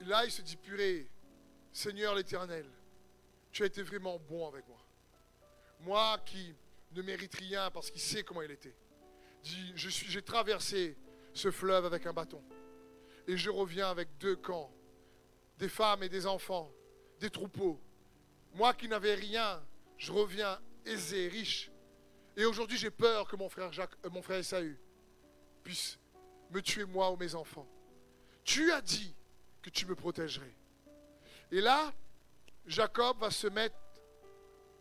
[0.00, 1.06] là, il se dit, purée,
[1.70, 2.66] Seigneur l'Éternel,
[3.52, 4.78] tu as été vraiment bon avec moi.
[5.80, 6.54] Moi qui
[6.92, 8.74] ne mérite rien parce qu'il sait comment il était.
[9.42, 10.96] Dit, j'ai traversé
[11.34, 12.42] ce fleuve avec un bâton.
[13.28, 14.72] Et je reviens avec deux camps,
[15.58, 16.72] des femmes et des enfants,
[17.20, 17.78] des troupeaux.
[18.54, 19.62] Moi qui n'avais rien,
[19.96, 21.70] je reviens aisé, riche.
[22.36, 24.78] Et aujourd'hui, j'ai peur que mon frère, Jacques, euh, mon frère Esaü
[25.62, 25.98] puisse
[26.50, 27.66] me tuer moi ou mes enfants.
[28.44, 29.14] Tu as dit
[29.62, 30.54] que tu me protégerais.
[31.50, 31.92] Et là,
[32.66, 33.76] Jacob va se mettre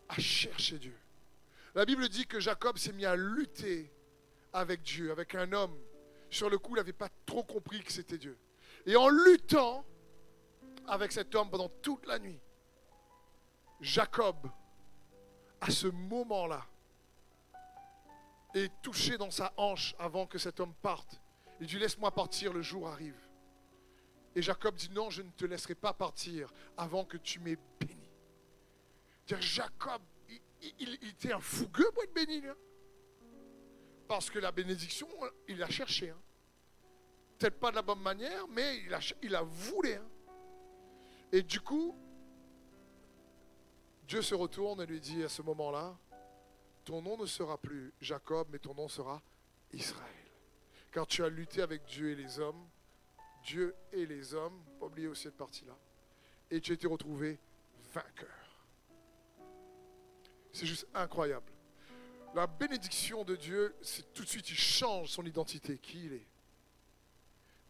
[0.10, 0.98] à chercher Dieu.
[1.74, 3.92] La Bible dit que Jacob s'est mis à lutter
[4.54, 5.78] avec Dieu, avec un homme.
[6.30, 8.38] Sur le coup, il n'avait pas trop compris que c'était Dieu.
[8.86, 9.86] Et en luttant
[10.88, 12.40] avec cet homme pendant toute la nuit,
[13.82, 14.50] Jacob,
[15.62, 16.66] à ce moment-là,
[18.54, 21.22] est touché dans sa hanche avant que cet homme parte.
[21.60, 23.20] Il dit, laisse-moi partir, le jour arrive.
[24.36, 28.10] Et Jacob dit, non, je ne te laisserai pas partir avant que tu m'aies béni.
[29.28, 30.02] Dire Jacob,
[30.80, 32.42] il, était un fougueux pour être béni.
[32.42, 32.56] là.
[34.08, 35.08] Parce que la bénédiction,
[35.48, 36.10] il l'a cherché.
[36.12, 36.22] hein.
[37.38, 39.94] Peut-être pas de la bonne manière, mais il a, il a voulu.
[39.94, 40.08] hein.
[41.32, 41.98] Et du coup,
[44.08, 45.98] Dieu se retourne et lui dit à ce moment-là,
[46.84, 49.22] ton nom ne sera plus Jacob, mais ton nom sera
[49.74, 50.06] Israël.
[50.92, 52.68] Car tu as lutté avec Dieu et les hommes,
[53.44, 55.76] Dieu et les hommes, pas oublier aussi cette partie-là,
[56.52, 57.40] et tu as été retrouvé
[57.94, 58.30] vainqueur.
[60.54, 61.52] C'est juste incroyable.
[62.36, 66.28] La bénédiction de Dieu, c'est tout de suite, il change son identité, qui il est.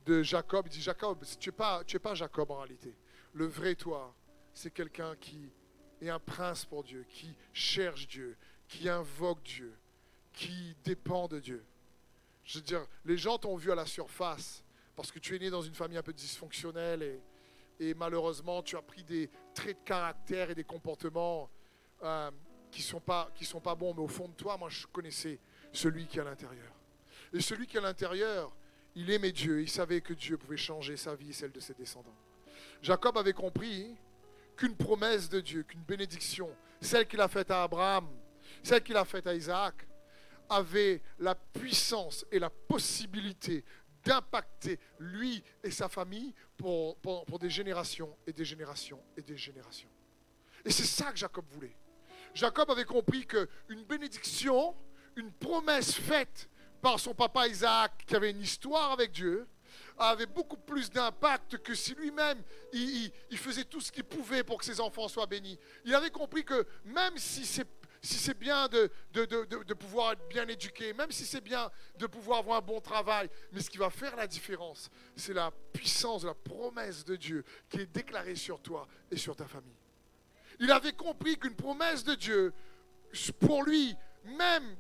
[0.05, 2.95] De Jacob, il dit Jacob, tu n'es pas, tu es pas Jacob en réalité.
[3.33, 4.13] Le vrai toi,
[4.53, 5.51] c'est quelqu'un qui
[6.01, 9.73] est un prince pour Dieu, qui cherche Dieu, qui invoque Dieu,
[10.33, 11.63] qui dépend de Dieu.
[12.43, 14.63] Je veux dire, les gens t'ont vu à la surface
[14.95, 17.21] parce que tu es né dans une famille un peu dysfonctionnelle et,
[17.79, 21.49] et malheureusement tu as pris des traits de caractère et des comportements
[22.03, 22.31] euh,
[22.71, 25.39] qui ne sont, pas, sont pas bons, mais au fond de toi, moi, je connaissais
[25.71, 26.73] celui qui est à l'intérieur.
[27.31, 28.53] Et celui qui est à l'intérieur,
[28.95, 31.73] il aimait Dieu, il savait que Dieu pouvait changer sa vie et celle de ses
[31.73, 32.15] descendants.
[32.81, 33.95] Jacob avait compris
[34.55, 36.49] qu'une promesse de Dieu, qu'une bénédiction,
[36.81, 38.07] celle qu'il a faite à Abraham,
[38.63, 39.87] celle qu'il a faite à Isaac,
[40.49, 43.63] avait la puissance et la possibilité
[44.03, 46.97] d'impacter lui et sa famille pour,
[47.39, 49.89] des générations et des générations et des générations.
[50.63, 51.75] Et c'est ça que Jacob voulait.
[52.33, 54.75] Jacob avait compris qu'une bénédiction,
[55.15, 56.49] une promesse faite
[56.81, 59.47] par son papa Isaac, qui avait une histoire avec Dieu,
[59.97, 62.41] avait beaucoup plus d'impact que si lui-même,
[62.73, 65.57] il, faisait tout ce qu'il pouvait pour que ses enfants soient bénis.
[65.85, 67.67] Il avait compris que même si c'est
[68.01, 72.39] si c'est bien de, de, pouvoir être bien éduqué, même si c'est bien de pouvoir
[72.39, 76.35] avoir un bon travail, mais ce qui va faire la différence, c'est la puissance, la
[76.35, 79.73] promesse de Dieu qui est déclarée sur toi et sur ta famille.
[80.59, 82.53] Il avait compris qu'une promesse de Dieu,
[83.39, 84.75] pour lui, même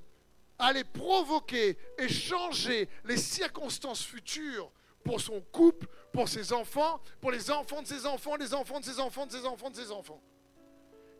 [0.59, 4.71] allait provoquer et changer les circonstances futures
[5.05, 8.85] pour son couple, pour ses enfants, pour les enfants de ses enfants, les enfants de
[8.85, 10.21] ses enfants, de ses enfants, de ses enfants.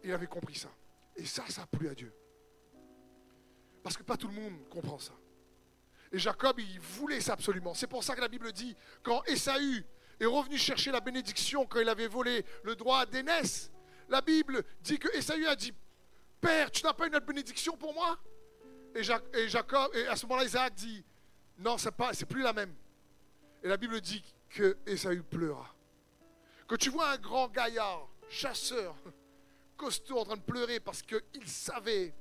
[0.04, 0.70] Il avait compris ça.
[1.16, 2.12] Et ça, ça a plu à Dieu.
[3.84, 5.14] Parce que pas tout le monde comprend ça.
[6.12, 7.76] Et Jacob, il voulait ça absolument.
[7.76, 9.86] C'est pour ça que la Bible dit, quand Esaü
[10.20, 13.72] est revenu chercher la bénédiction, quand il avait volé le droit d'aînesse,
[14.10, 15.74] la Bible dit que Esaü a dit,
[16.42, 18.18] Père, tu n'as pas une autre bénédiction pour moi?
[18.96, 21.04] Et, Jacob, et à ce moment-là, Isaac dit,
[21.60, 22.74] non, ce n'est plus la même.
[23.66, 25.74] Et la Bible dit que Esaü pleura.
[26.68, 28.96] Que tu vois un grand gaillard, chasseur,
[29.76, 32.14] costaud en train de pleurer parce qu'il savait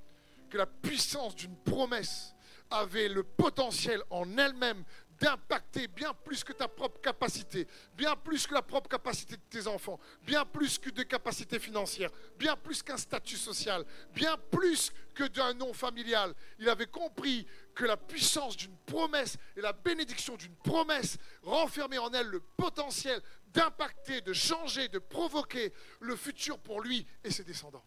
[0.49, 2.35] que la puissance d'une promesse
[2.71, 4.85] avait le potentiel en elle-même
[5.25, 9.67] d'impacter bien plus que ta propre capacité, bien plus que la propre capacité de tes
[9.67, 15.25] enfants, bien plus que des capacités financières, bien plus qu'un statut social, bien plus que
[15.25, 16.35] d'un nom familial.
[16.59, 22.13] Il avait compris que la puissance d'une promesse et la bénédiction d'une promesse renfermait en
[22.13, 27.85] elle le potentiel d'impacter, de changer, de provoquer le futur pour lui et ses descendants.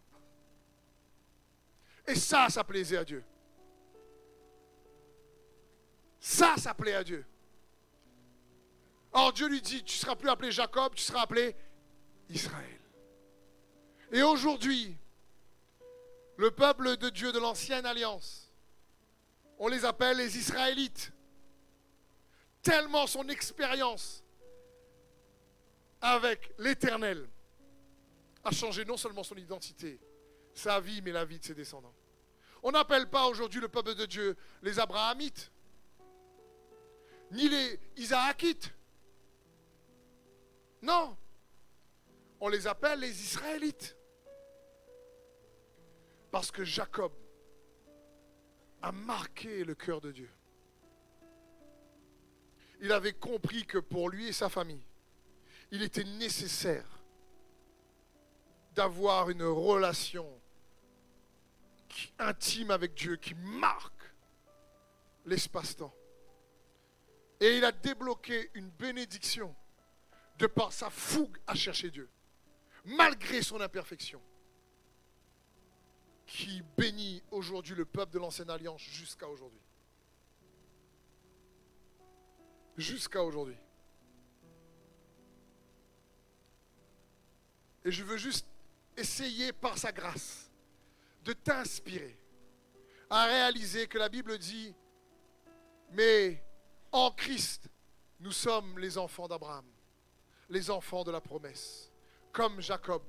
[2.07, 3.23] Et ça, ça plaisait à Dieu.
[6.19, 7.25] Ça, ça à Dieu.
[9.11, 11.55] Or, Dieu lui dit, tu ne seras plus appelé Jacob, tu seras appelé
[12.29, 12.79] Israël.
[14.11, 14.95] Et aujourd'hui,
[16.37, 18.51] le peuple de Dieu de l'ancienne alliance,
[19.59, 21.11] on les appelle les Israélites.
[22.61, 24.23] Tellement son expérience
[26.01, 27.27] avec l'Éternel
[28.43, 29.99] a changé non seulement son identité,
[30.53, 31.93] sa vie, mais la vie de ses descendants.
[32.63, 35.51] On n'appelle pas aujourd'hui le peuple de Dieu les Abrahamites,
[37.31, 38.73] ni les Isaacites.
[40.81, 41.17] Non,
[42.39, 43.97] on les appelle les Israélites.
[46.31, 47.11] Parce que Jacob
[48.81, 50.29] a marqué le cœur de Dieu.
[52.79, 54.85] Il avait compris que pour lui et sa famille,
[55.71, 56.85] il était nécessaire
[58.75, 60.39] d'avoir une relation
[62.19, 64.13] intime avec Dieu qui marque
[65.25, 65.93] l'espace-temps.
[67.39, 69.55] Et il a débloqué une bénédiction
[70.37, 72.09] de par sa fougue à chercher Dieu,
[72.85, 74.21] malgré son imperfection,
[76.25, 79.61] qui bénit aujourd'hui le peuple de l'ancienne alliance jusqu'à aujourd'hui.
[82.75, 83.57] Jusqu'à aujourd'hui.
[87.85, 88.45] Et je veux juste
[88.97, 90.51] essayer par sa grâce
[91.23, 92.19] de t'inspirer
[93.09, 94.75] à réaliser que la Bible dit,
[95.91, 96.43] mais
[96.91, 97.69] en Christ,
[98.19, 99.65] nous sommes les enfants d'Abraham,
[100.49, 101.91] les enfants de la promesse,
[102.31, 103.01] comme Jacob.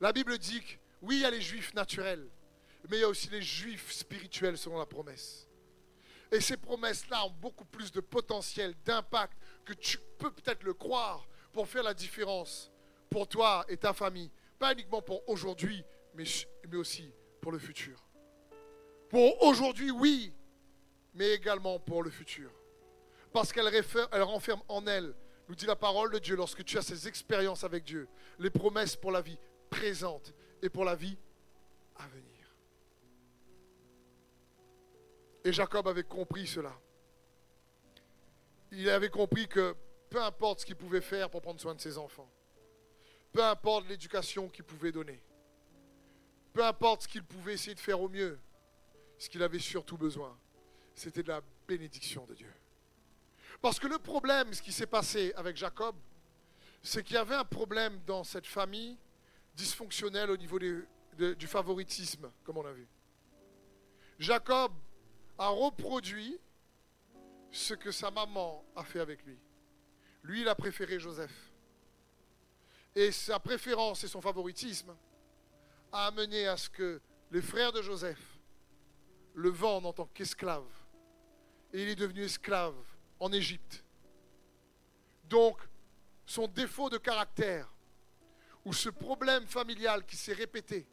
[0.00, 2.28] La Bible dit que oui, il y a les juifs naturels,
[2.88, 5.48] mais il y a aussi les juifs spirituels selon la promesse.
[6.32, 11.26] Et ces promesses-là ont beaucoup plus de potentiel, d'impact, que tu peux peut-être le croire
[11.52, 12.70] pour faire la différence
[13.08, 14.30] pour toi et ta famille.
[14.58, 16.24] Pas uniquement pour aujourd'hui, mais,
[16.68, 17.10] mais aussi
[17.40, 18.02] pour le futur.
[19.08, 20.32] Pour aujourd'hui, oui,
[21.14, 22.50] mais également pour le futur.
[23.34, 23.68] Parce qu'elle
[24.12, 25.12] elle renferme en elle,
[25.48, 28.06] nous dit la parole de Dieu, lorsque tu as ces expériences avec Dieu,
[28.38, 29.36] les promesses pour la vie
[29.68, 30.32] présente
[30.62, 31.18] et pour la vie
[31.96, 32.56] à venir.
[35.42, 36.72] Et Jacob avait compris cela.
[38.70, 39.74] Il avait compris que
[40.10, 42.30] peu importe ce qu'il pouvait faire pour prendre soin de ses enfants,
[43.32, 45.20] peu importe l'éducation qu'il pouvait donner.
[46.52, 48.38] Peu importe ce qu'il pouvait essayer de faire au mieux.
[49.18, 50.38] Ce qu'il avait surtout besoin,
[50.94, 52.52] c'était de la bénédiction de Dieu.
[53.64, 55.96] Parce que le problème, ce qui s'est passé avec Jacob,
[56.82, 58.98] c'est qu'il y avait un problème dans cette famille
[59.54, 62.86] dysfonctionnelle au niveau du favoritisme, comme on a vu.
[64.18, 64.70] Jacob
[65.38, 66.38] a reproduit
[67.50, 69.38] ce que sa maman a fait avec lui.
[70.24, 71.50] Lui, il a préféré Joseph.
[72.94, 74.94] Et sa préférence et son favoritisme
[75.90, 77.00] a amené à ce que
[77.30, 78.20] les frères de Joseph
[79.32, 80.68] le vendent en tant qu'esclave.
[81.72, 82.74] Et il est devenu esclave
[83.20, 83.84] en Égypte.
[85.24, 85.58] Donc,
[86.26, 87.72] son défaut de caractère,
[88.64, 90.86] ou ce problème familial qui s'est répété,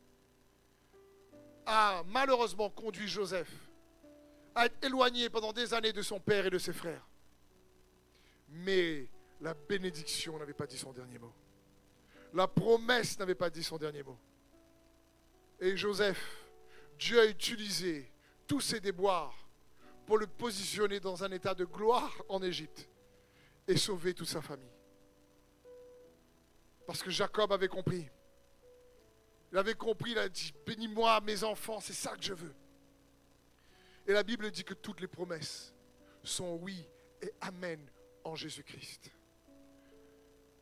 [1.66, 3.52] a malheureusement conduit Joseph
[4.56, 7.08] à être éloigné pendant des années de son père et de ses frères.
[8.50, 9.08] Mais
[9.40, 11.34] la bénédiction n'avait pas dit son dernier mot.
[12.34, 14.18] La promesse n'avait pas dit son dernier mot.
[15.60, 16.46] Et Joseph,
[16.98, 18.12] Dieu a utilisé
[18.48, 19.36] tous ses déboires
[20.06, 22.90] pour le positionner dans un état de gloire en Égypte
[23.68, 24.72] et sauver toute sa famille.
[26.86, 28.10] Parce que Jacob avait compris.
[29.52, 32.54] Il avait compris, il a dit, bénis-moi mes enfants, c'est ça que je veux.
[34.08, 35.74] Et la Bible dit que toutes les promesses
[36.24, 36.88] sont oui
[37.22, 37.80] et amen
[38.24, 39.12] en Jésus-Christ.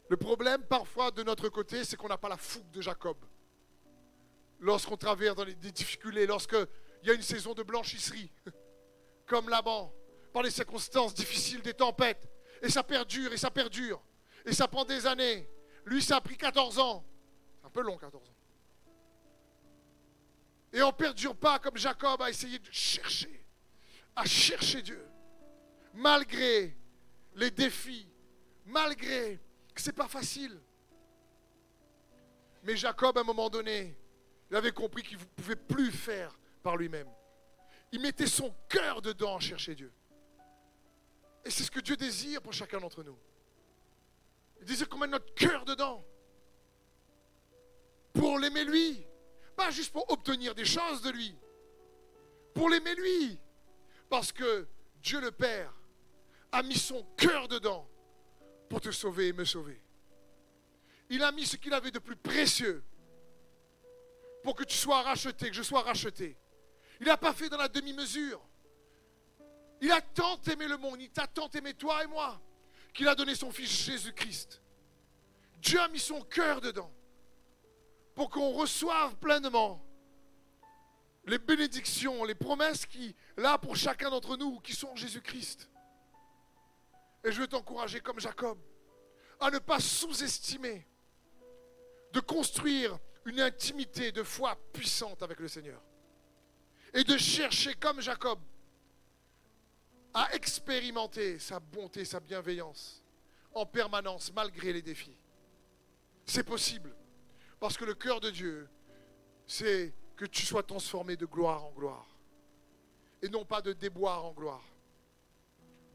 [0.09, 3.17] Le problème parfois de notre côté, c'est qu'on n'a pas la fougue de Jacob.
[4.59, 6.67] Lorsqu'on traverse dans des difficultés, lorsqu'il
[7.03, 8.31] y a une saison de blanchisserie,
[9.30, 9.93] comme Laban,
[10.34, 12.27] par les circonstances difficiles des tempêtes,
[12.61, 14.03] et ça perdure, et ça perdure,
[14.45, 15.47] et ça prend des années.
[15.86, 17.05] Lui, ça a pris 14 ans.
[17.59, 18.34] C'est un peu long, 14 ans.
[20.73, 23.45] Et on ne perdure pas comme Jacob a essayé de chercher,
[24.15, 25.07] à chercher Dieu,
[25.93, 26.75] malgré
[27.36, 28.07] les défis,
[28.65, 29.39] malgré
[29.73, 30.59] que ce n'est pas facile.
[32.63, 33.95] Mais Jacob, à un moment donné,
[34.49, 37.07] il avait compris qu'il ne pouvait plus faire par lui-même.
[37.91, 39.91] Il mettait son cœur dedans à chercher Dieu.
[41.45, 43.17] Et c'est ce que Dieu désire pour chacun d'entre nous.
[44.59, 46.05] Il désire qu'on mette notre cœur dedans.
[48.13, 49.05] Pour l'aimer lui.
[49.55, 51.35] Pas juste pour obtenir des choses de lui.
[52.53, 53.39] Pour l'aimer lui.
[54.09, 54.67] Parce que
[55.01, 55.73] Dieu le Père
[56.51, 57.87] a mis son cœur dedans
[58.69, 59.81] pour te sauver et me sauver.
[61.09, 62.83] Il a mis ce qu'il avait de plus précieux
[64.43, 66.37] pour que tu sois racheté, que je sois racheté.
[66.99, 68.41] Il n'a pas fait dans la demi-mesure.
[69.81, 72.41] Il a tant aimé le monde, il t'a tant aimé toi et moi,
[72.93, 74.61] qu'il a donné son Fils Jésus-Christ.
[75.57, 76.91] Dieu a mis son cœur dedans
[78.15, 79.85] pour qu'on reçoive pleinement
[81.25, 85.69] les bénédictions, les promesses qui, là, pour chacun d'entre nous, qui sont Jésus-Christ.
[87.23, 88.57] Et je veux t'encourager comme Jacob
[89.39, 90.85] à ne pas sous-estimer
[92.11, 95.81] de construire une intimité de foi puissante avec le Seigneur.
[96.93, 98.39] Et de chercher comme Jacob
[100.13, 103.03] à expérimenter sa bonté, sa bienveillance
[103.53, 105.15] en permanence malgré les défis.
[106.25, 106.95] C'est possible.
[107.59, 108.69] Parce que le cœur de Dieu,
[109.45, 112.07] c'est que tu sois transformé de gloire en gloire.
[113.21, 114.63] Et non pas de déboire en gloire.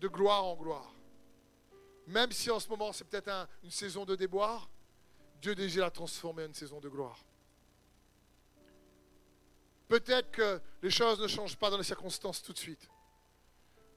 [0.00, 0.94] De gloire en gloire.
[2.06, 4.68] Même si en ce moment c'est peut-être une saison de déboire,
[5.40, 7.24] Dieu désire la transformer en une saison de gloire.
[9.88, 12.88] Peut-être que les choses ne changent pas dans les circonstances tout de suite,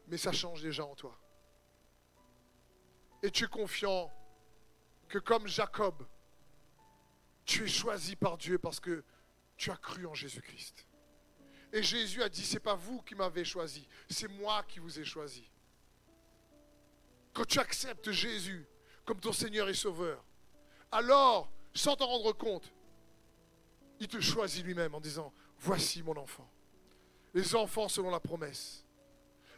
[0.07, 1.17] mais ça change déjà en toi.
[3.23, 4.11] Et tu es confiant
[5.07, 6.05] que comme Jacob,
[7.45, 9.03] tu es choisi par Dieu parce que
[9.55, 10.85] tu as cru en Jésus-Christ.
[11.73, 15.05] Et Jésus a dit, c'est pas vous qui m'avez choisi, c'est moi qui vous ai
[15.05, 15.49] choisi.
[17.33, 18.65] Quand tu acceptes Jésus
[19.05, 20.23] comme ton Seigneur et Sauveur,
[20.91, 22.71] alors, sans t'en rendre compte,
[23.99, 26.49] il te choisit lui-même en disant, voici mon enfant.
[27.33, 28.85] Les enfants selon la promesse.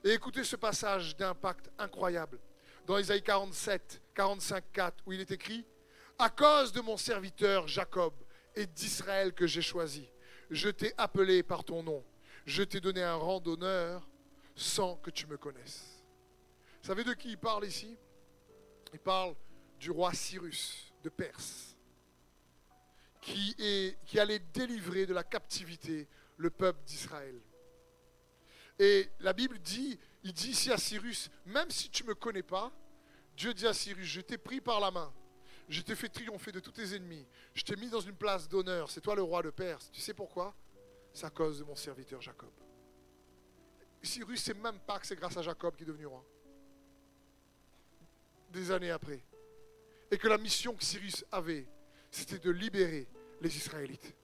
[0.04, 2.40] Et écoutez ce passage d'impact incroyable
[2.86, 5.66] dans Isaïe 47, 45, 4, où il est écrit,
[6.18, 8.14] à cause de mon serviteur Jacob
[8.56, 10.10] et d'Israël que j'ai choisi,
[10.50, 12.04] je t'ai appelé par ton nom,
[12.46, 14.08] je t'ai donné un rang d'honneur
[14.56, 16.04] sans que tu me connaisses.
[16.82, 17.96] Vous savez de qui il parle ici?
[18.94, 19.36] Il parle
[19.80, 21.69] du roi Cyrus de Perse,
[23.22, 26.08] qui, allait délivrer de la captivité
[26.38, 27.40] le peuple d'Israël.
[28.78, 32.44] Et la Bible dit, il dit ici à Cyrus, même si tu ne me connais
[32.44, 32.72] pas,
[33.36, 35.14] Dieu dit à Cyrus, je t'ai pris par la main,
[35.68, 38.90] je t'ai fait triompher de tous tes ennemis, je t'ai mis dans une place d'honneur,
[38.90, 39.92] c'est toi le roi de Perse.
[39.92, 40.56] Tu sais pourquoi?
[41.14, 42.52] C'est à cause de mon serviteur Jacob.
[44.02, 46.26] Cyrus ne sait même pas que c'est grâce à Jacob qu'il est devenu roi
[48.52, 49.24] des années après.
[50.12, 51.68] Et que la mission que Cyrus avait,
[52.12, 53.08] c'était de libérer
[53.42, 54.16] les Israélites.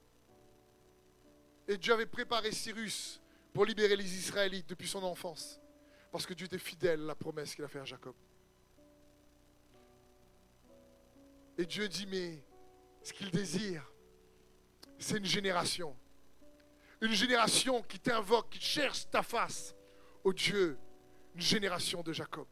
[1.67, 3.21] Et Dieu avait préparé Cyrus
[3.53, 5.59] pour libérer les Israélites depuis son enfance.
[6.11, 8.15] Parce que Dieu était fidèle à la promesse qu'il a faite à Jacob.
[11.57, 12.43] Et Dieu dit, mais
[13.01, 13.91] ce qu'il désire,
[14.99, 15.95] c'est une génération.
[17.01, 19.75] Une génération qui t'invoque, qui cherche ta face.
[20.23, 20.77] au Dieu,
[21.35, 22.47] une génération de Jacob.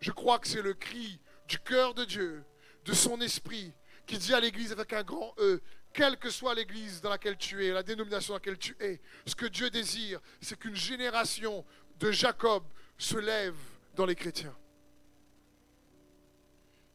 [0.00, 2.44] Je crois que c'est le cri du cœur de Dieu,
[2.84, 3.74] de son esprit,
[4.06, 5.60] qui dit à l'Église avec un grand E,
[5.92, 9.34] quelle que soit l'Église dans laquelle tu es, la dénomination dans laquelle tu es, ce
[9.34, 11.64] que Dieu désire, c'est qu'une génération
[11.98, 12.64] de Jacob
[12.98, 13.56] se lève
[13.94, 14.56] dans les chrétiens.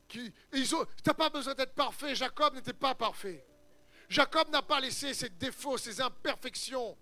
[0.07, 2.15] Tu n'as pas besoin d'être parfait.
[2.15, 3.45] Jacob n'était pas parfait.
[4.09, 6.97] Jacob n'a pas laissé ses défauts, ses imperfections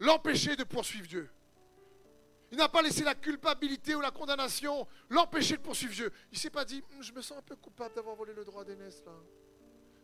[0.00, 1.30] l'empêcher de poursuivre Dieu.
[2.50, 6.12] Il n'a pas laissé la culpabilité ou la condamnation l'empêcher de poursuivre Dieu.
[6.32, 8.44] Il ne s'est pas dit, hum, je me sens un peu coupable d'avoir volé le
[8.44, 9.12] droit d'aînesse là.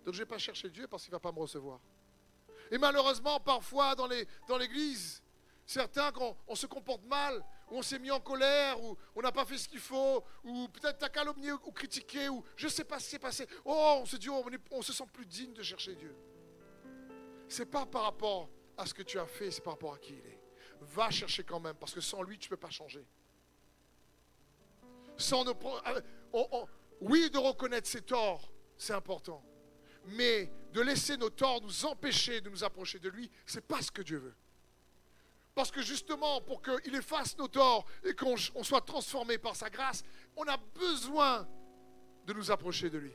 [0.04, 1.80] Donc je ne vais pas chercher Dieu parce qu'il ne va pas me recevoir.
[2.70, 4.06] Et malheureusement, parfois dans
[4.58, 5.22] l'église,
[5.66, 9.32] certains, quand on se comporte mal, ou on s'est mis en colère, ou on n'a
[9.32, 12.84] pas fait ce qu'il faut, ou peut-être t'as calomnié ou critiqué, ou je ne sais
[12.84, 13.46] pas ce qui s'est passé.
[13.64, 16.14] Oh, on se dit, oh, on, se sent plus digne de chercher Dieu.
[17.48, 19.98] Ce n'est pas par rapport à ce que tu as fait, c'est par rapport à
[19.98, 20.35] qui il est.
[20.80, 23.06] Va chercher quand même, parce que sans lui, tu ne peux pas changer.
[25.16, 25.56] Sans nos,
[26.34, 26.66] euh,
[27.00, 29.44] oui, de reconnaître ses torts, c'est important.
[30.06, 33.82] Mais de laisser nos torts nous empêcher de nous approcher de lui, ce n'est pas
[33.82, 34.36] ce que Dieu veut.
[35.54, 40.04] Parce que justement, pour qu'il efface nos torts et qu'on soit transformé par sa grâce,
[40.36, 41.48] on a besoin
[42.26, 43.12] de nous approcher de lui.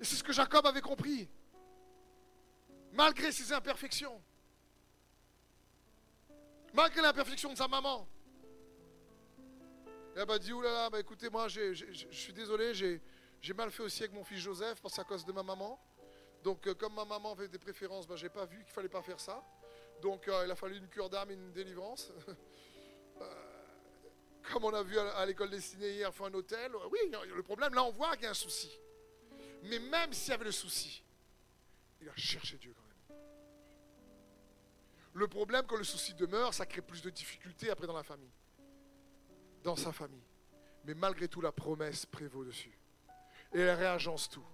[0.00, 1.28] Et c'est ce que Jacob avait compris.
[2.92, 4.20] Malgré ses imperfections.
[6.72, 8.08] Malgré l'imperfection de sa maman.
[10.16, 11.74] Elle m'a dit, oulala, bah écoutez, moi, je
[12.10, 15.42] suis désolé, j'ai mal fait aussi avec mon fils Joseph, parce à cause de ma
[15.42, 15.80] maman.
[16.42, 18.88] Donc, euh, comme ma maman avait des préférences, bah, je n'ai pas vu qu'il fallait
[18.88, 19.44] pas faire ça.
[20.00, 22.12] Donc euh, il a fallu une cure d'âme et une délivrance.
[23.20, 23.24] Euh,
[24.52, 26.70] comme on a vu à, l'école destinée hier, faut un hôtel.
[26.88, 26.98] Oui,
[27.34, 28.70] le problème, là, on voit qu'il y a un souci.
[29.64, 31.02] Mais même s'il y avait le souci,
[32.00, 32.76] il a cherché Dieu.
[35.18, 38.30] Le problème, quand le souci demeure, ça crée plus de difficultés après dans la famille.
[39.64, 40.22] Dans sa famille.
[40.84, 42.78] Mais malgré tout, la promesse prévaut dessus.
[43.52, 44.46] Et elle réagence tout.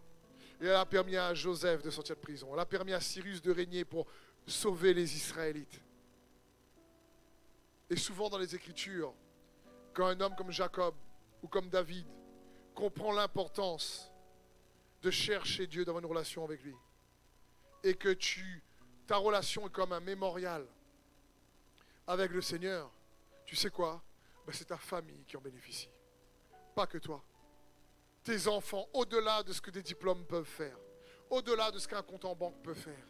[0.62, 2.49] Et elle a permis à Joseph de sortir de prison.
[2.55, 4.07] Elle a permis à Cyrus de régner pour
[4.47, 5.83] sauver les Israélites.
[7.91, 9.12] Et souvent dans les Écritures,
[9.93, 10.95] quand un homme comme Jacob
[11.43, 12.07] ou comme David
[12.75, 14.11] comprend l'importance
[15.03, 16.75] de chercher Dieu dans une relation avec lui,
[17.83, 18.62] et que tu,
[19.07, 20.66] ta relation est comme un mémorial
[22.07, 22.90] avec le Seigneur,
[23.44, 24.02] tu sais quoi?
[24.46, 25.90] Ben, C'est ta famille qui en bénéficie,
[26.74, 27.22] pas que toi.
[28.22, 30.76] Tes enfants, au-delà de ce que des diplômes peuvent faire,
[31.28, 33.07] au-delà de ce qu'un compte en banque peut faire,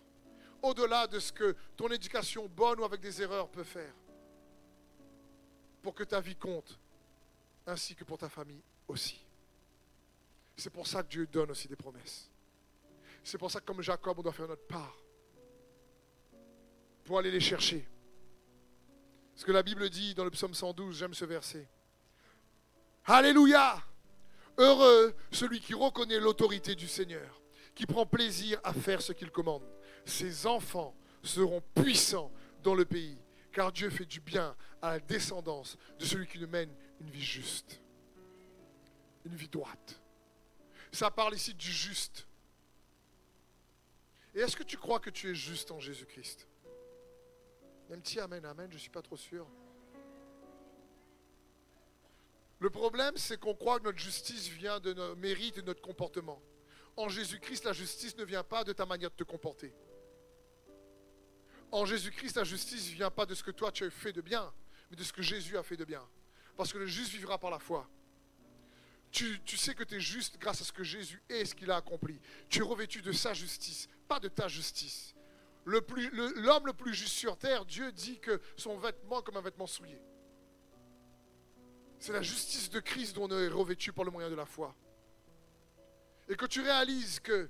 [0.63, 3.95] au-delà de ce que ton éducation bonne ou avec des erreurs peut faire,
[5.83, 6.79] pour que ta vie compte,
[7.67, 9.25] ainsi que pour ta famille aussi.
[10.57, 12.31] C'est pour ça que Dieu donne aussi des promesses.
[13.23, 15.04] C'est pour ça que comme Jacob, on doit faire notre part
[17.05, 17.87] pour aller les chercher.
[19.35, 21.69] Ce que la Bible dit dans le psaume 112, j'aime ce verset.
[23.05, 23.83] Alléluia
[24.57, 27.43] Heureux celui qui reconnaît l'autorité du Seigneur,
[27.75, 29.65] qui prend plaisir à faire ce qu'il commande
[30.05, 32.31] ses enfants seront puissants
[32.63, 33.19] dans le pays,
[33.53, 37.81] car Dieu fait du bien à la descendance de celui qui mène une vie juste,
[39.25, 40.01] une vie droite.
[40.93, 42.27] Ça parle ici du juste.
[44.35, 46.47] Et est-ce que tu crois que tu es juste en Jésus-Christ?
[47.95, 49.47] Un petit Amen, Amen, je ne suis pas trop sûr.
[52.59, 55.81] Le problème, c'est qu'on croit que notre justice vient de nos mérites et de notre
[55.81, 56.43] comportement.
[56.97, 59.73] En Jésus-Christ, la justice ne vient pas de ta manière de te comporter.
[61.71, 64.21] En Jésus-Christ, la justice ne vient pas de ce que toi tu as fait de
[64.21, 64.53] bien,
[64.91, 66.03] mais de ce que Jésus a fait de bien.
[66.57, 67.89] Parce que le juste vivra par la foi.
[69.13, 71.71] Tu, sais que tu es juste grâce à ce que Jésus est et ce qu'il
[71.71, 72.21] a accompli.
[72.49, 75.14] Tu es revêtu de sa justice, pas de ta justice.
[75.65, 80.01] L'homme le, plus juste sur terre, Dieu dit que son vêtement comme un vêtement souillé.
[81.99, 84.75] C'est la justice de Christ dont on est revêtu par le moyen de la foi.
[86.29, 87.49] Et que tu réalises que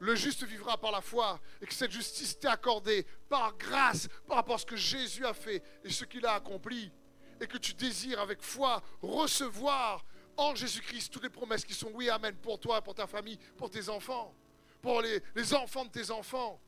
[0.00, 4.36] le juste vivra par la foi et que cette justice t'est accordée par grâce par
[4.36, 6.92] rapport à ce que Jésus a fait et ce qu'il a accompli.
[7.40, 10.04] Et que tu désires avec foi recevoir
[10.36, 13.70] en Jésus-Christ toutes les promesses qui sont oui, amen, pour toi, pour ta famille, pour
[13.70, 14.34] tes enfants,
[14.82, 16.60] pour les enfants de tes enfants.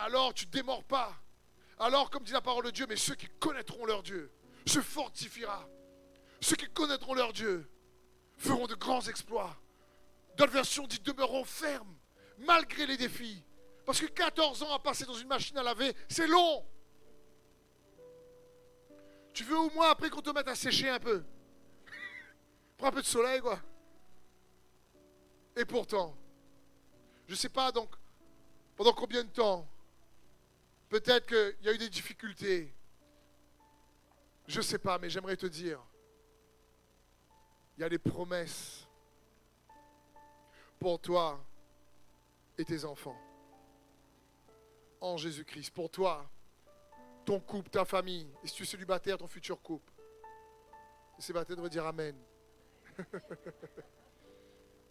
[0.00, 1.14] Alors tu ne démords pas.
[1.78, 4.30] Alors, comme dit la parole de Dieu, mais ceux qui connaîtront leur Dieu
[4.66, 5.66] se fortifiera.
[6.40, 7.70] Ceux qui connaîtront leur Dieu
[8.36, 9.56] feront de grands exploits.
[10.36, 11.96] D'autres versions dit demeureront fermes
[12.38, 13.44] malgré les défis.
[13.84, 16.66] Parce que 14 ans à passer dans une machine à laver, c'est long.
[19.32, 21.24] Tu veux au moins après qu'on te mette à sécher un peu.
[22.76, 23.60] Prends un peu de soleil, quoi.
[25.56, 26.16] Et pourtant,
[27.26, 27.90] Je ne sais pas donc
[28.76, 29.69] pendant combien de temps.
[30.90, 32.74] Peut-être qu'il y a eu des difficultés.
[34.48, 35.80] Je ne sais pas, mais j'aimerais te dire,
[37.78, 38.88] il y a des promesses
[40.80, 41.42] pour toi
[42.58, 43.16] et tes enfants.
[45.00, 45.70] En Jésus-Christ.
[45.70, 46.28] Pour toi,
[47.24, 48.28] ton couple, ta famille.
[48.42, 49.92] Et si tu es célibataire, ton futur couple.
[51.16, 52.16] Les célibataires devraient dire Amen.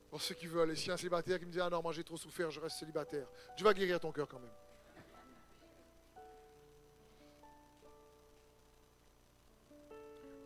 [0.09, 2.05] Pour ceux qui veulent, et si un célibataire qui me dit Ah non, moi j'ai
[2.05, 3.27] trop souffert, je reste célibataire.
[3.57, 4.49] Dieu va guérir ton cœur quand même.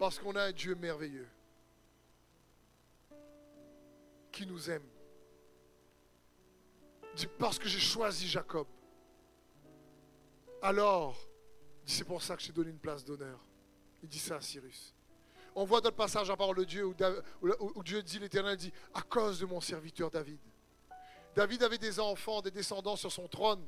[0.03, 1.29] Parce qu'on a un Dieu merveilleux
[4.33, 4.83] qui nous aime.
[7.15, 8.67] Dit parce que j'ai choisi Jacob.
[10.61, 11.17] Alors,
[11.85, 13.39] c'est pour ça que je t'ai donné une place d'honneur.
[14.01, 14.93] Il dit ça à Cyrus.
[15.55, 19.39] On voit d'autres passages en parole de Dieu où Dieu dit, l'Éternel dit, à cause
[19.39, 20.41] de mon serviteur David.
[21.33, 23.65] David avait des enfants, des descendants sur son trône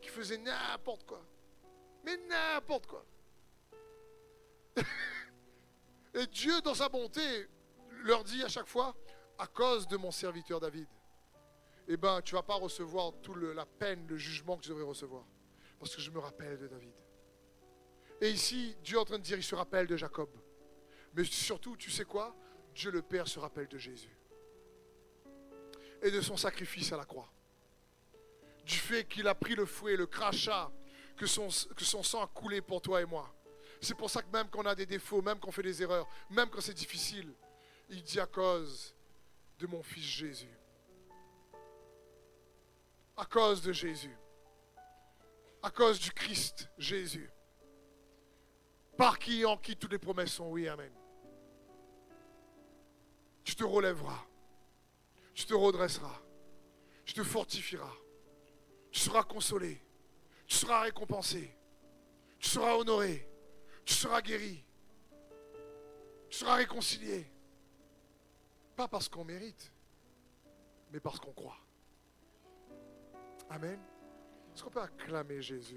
[0.00, 1.22] qui faisaient n'importe quoi.
[2.02, 3.04] Mais n'importe quoi.
[6.14, 7.48] Et Dieu, dans sa bonté,
[8.04, 8.96] leur dit à chaque fois,
[9.38, 10.88] à cause de mon serviteur David,
[11.88, 14.84] eh bien, tu ne vas pas recevoir toute la peine, le jugement que tu devrais
[14.84, 15.24] recevoir.
[15.78, 16.92] Parce que je me rappelle de David.
[18.20, 20.28] Et ici, Dieu est en train de dire, il se rappelle de Jacob.
[21.14, 22.36] Mais surtout, tu sais quoi?
[22.74, 24.16] Dieu le Père se rappelle de Jésus.
[26.02, 27.32] Et de son sacrifice à la croix.
[28.64, 30.70] Du fait qu'il a pris le fouet, le crachat,
[31.16, 33.34] que son sang a coulé pour toi et moi.
[33.80, 35.82] C'est pour ça que même quand on a des défauts, même quand on fait des
[35.82, 37.32] erreurs, même quand c'est difficile,
[37.88, 38.94] il dit à cause
[39.58, 40.58] de mon fils Jésus.
[43.16, 44.16] À cause de Jésus.
[45.62, 47.30] À cause du Christ Jésus.
[48.96, 50.92] Par qui et en qui toutes les promesses sont oui, Amen.
[53.44, 54.26] Tu te relèveras.
[55.34, 56.20] Tu te redresseras.
[57.06, 57.96] Tu te fortifieras.
[58.90, 59.82] Tu seras consolé.
[60.46, 61.56] Tu seras récompensé.
[62.38, 63.29] Tu seras honoré
[63.90, 64.64] tu seras guéri.
[66.28, 67.28] Tu seras réconcilié.
[68.76, 69.72] Pas parce qu'on mérite,
[70.92, 71.58] mais parce qu'on croit.
[73.50, 73.80] Amen.
[74.54, 75.74] Est-ce qu'on peut acclamer Jésus?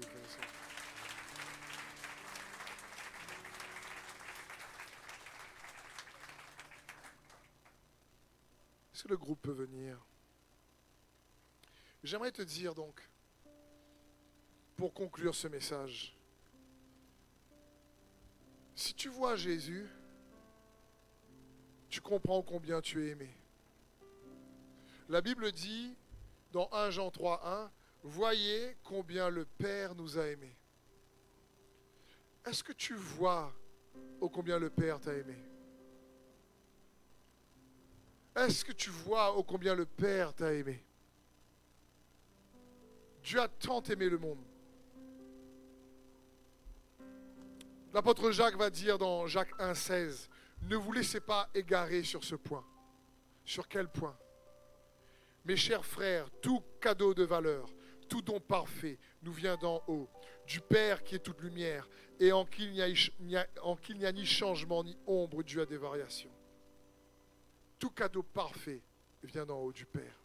[8.92, 9.98] Est-ce que le groupe peut venir?
[12.04, 13.10] J'aimerais te dire donc,
[14.76, 16.13] pour conclure ce message,
[18.74, 19.86] si tu vois Jésus,
[21.88, 23.30] tu comprends combien tu es aimé.
[25.08, 25.94] La Bible dit
[26.52, 27.70] dans 1 Jean 3, 1,
[28.02, 30.56] Voyez combien le Père nous a aimés.
[32.44, 33.54] Est-ce que tu vois
[34.20, 35.36] combien le Père t'a aimé?
[38.36, 40.84] Est-ce que tu vois combien le Père t'a aimé?
[43.22, 44.44] Dieu a tant aimé le monde
[47.94, 50.28] L'apôtre Jacques va dire dans Jacques 1,16
[50.62, 52.66] Ne vous laissez pas égarer sur ce point.
[53.44, 54.18] Sur quel point?
[55.44, 57.72] Mes chers frères, tout cadeau de valeur,
[58.08, 60.10] tout don parfait nous vient d'en haut,
[60.44, 61.88] du Père qui est toute lumière,
[62.18, 66.32] et en qui il n'y a, ni changement ni ombre dû à des variations.
[67.78, 68.82] Tout cadeau parfait
[69.22, 70.20] vient d'en haut du Père.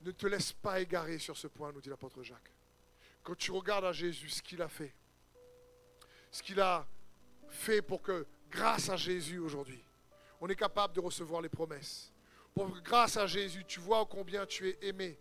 [0.00, 2.53] Ne te laisse pas égarer sur ce point, nous dit l'apôtre Jacques.
[3.24, 4.94] Quand tu regardes à Jésus, ce qu'il a fait,
[6.30, 6.86] ce qu'il a
[7.48, 9.82] fait pour que, grâce à Jésus aujourd'hui,
[10.40, 12.12] on est capable de recevoir les promesses.
[12.54, 15.18] Pour que, grâce à Jésus, tu vois combien tu es aimé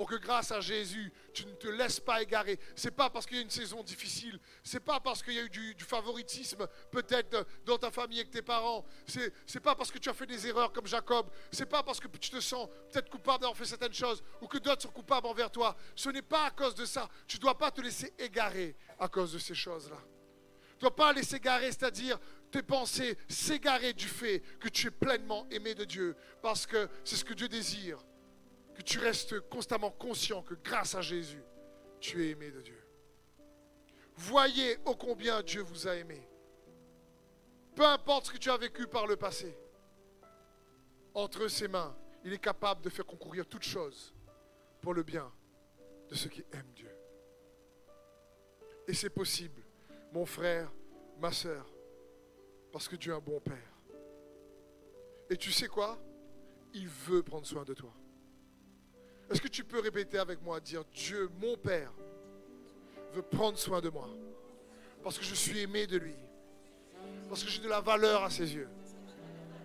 [0.00, 2.58] pour que grâce à Jésus, tu ne te laisses pas égarer.
[2.74, 5.42] C'est pas parce qu'il y a une saison difficile, c'est pas parce qu'il y a
[5.42, 9.98] eu du, favoritisme peut-être dans ta famille avec tes parents, c'est n'est pas parce que
[9.98, 13.10] tu as fait des erreurs comme Jacob, c'est pas parce que tu te sens peut-être
[13.10, 15.76] coupable d'avoir fait certaines choses ou que d'autres sont coupables envers toi.
[15.94, 17.06] Ce n'est pas à cause de ça.
[17.26, 19.98] Tu ne dois pas te laisser égarer à cause de ces choses-là.
[19.98, 22.18] Tu ne dois pas laisser égarer, c'est-à-dire
[22.50, 27.16] tes pensées s'égarer du fait que tu es pleinement aimé de Dieu, parce que c'est
[27.16, 27.98] ce que Dieu désire
[28.82, 31.42] tu restes constamment conscient que grâce à Jésus,
[32.00, 32.82] tu es aimé de Dieu.
[34.16, 36.28] Voyez ô combien Dieu vous a aimé.
[37.74, 39.56] Peu importe ce que tu as vécu par le passé,
[41.14, 44.14] entre ses mains, il est capable de faire concourir toutes choses
[44.80, 45.32] pour le bien
[46.08, 46.94] de ceux qui aiment Dieu.
[48.86, 49.62] Et c'est possible,
[50.12, 50.70] mon frère,
[51.18, 51.66] ma soeur,
[52.72, 53.72] parce que Dieu est un bon Père.
[55.28, 55.98] Et tu sais quoi?
[56.74, 57.92] Il veut prendre soin de toi.
[59.30, 61.92] Est-ce que tu peux répéter avec moi, dire Dieu, mon Père,
[63.14, 64.08] veut prendre soin de moi
[65.02, 66.14] parce que je suis aimé de lui,
[67.28, 68.68] parce que j'ai de la valeur à ses yeux,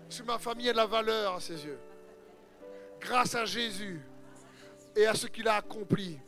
[0.04, 1.78] parce que ma famille a de la valeur à ses yeux.
[3.00, 4.00] grâce à Jésus
[4.96, 6.18] et à ce qu'il a accompli,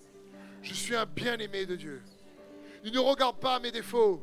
[0.62, 2.03] je suis un bien-aimé de Dieu.
[2.84, 4.22] Il ne regarde pas mes défauts,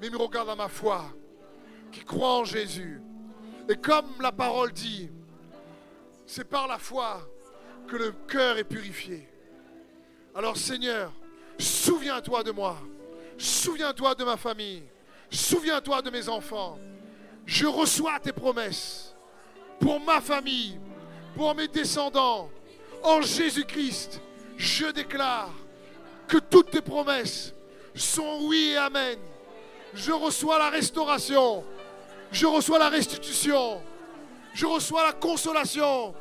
[0.00, 1.04] mais il me regarde à ma foi,
[1.92, 3.00] qui croit en Jésus.
[3.68, 5.10] Et comme la parole dit,
[6.26, 7.26] c'est par la foi
[7.86, 9.28] que le cœur est purifié.
[10.34, 11.12] Alors Seigneur,
[11.58, 12.76] souviens-toi de moi,
[13.38, 14.82] souviens-toi de ma famille,
[15.30, 16.78] souviens-toi de mes enfants.
[17.46, 19.14] Je reçois tes promesses
[19.80, 20.78] pour ma famille,
[21.34, 22.50] pour mes descendants.
[23.02, 24.20] En Jésus-Christ,
[24.56, 25.50] je déclare
[26.26, 27.54] que toutes tes promesses
[27.94, 29.18] sont oui et amen.
[29.94, 31.64] Je reçois la restauration,
[32.32, 33.80] je reçois la restitution,
[34.52, 36.14] je reçois la consolation,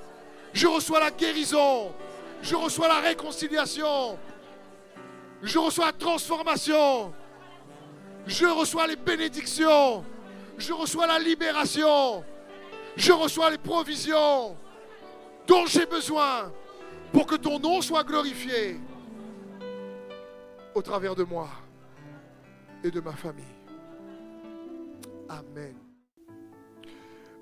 [0.56, 1.94] je reçois la guérison,
[2.42, 4.18] je reçois la réconciliation,
[5.44, 7.14] je reçois la transformation,
[8.26, 10.06] je reçois les bénédictions,
[10.58, 12.24] je reçois la libération,
[12.96, 14.56] je reçois les provisions
[15.46, 16.54] dont j'ai besoin
[17.12, 18.80] pour que ton nom soit glorifié
[20.74, 21.50] au travers de moi
[22.82, 23.44] et de ma famille.
[25.28, 25.85] Amen.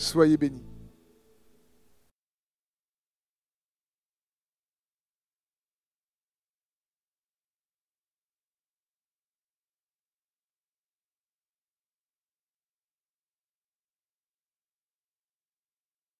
[0.00, 0.69] Soyez bénis.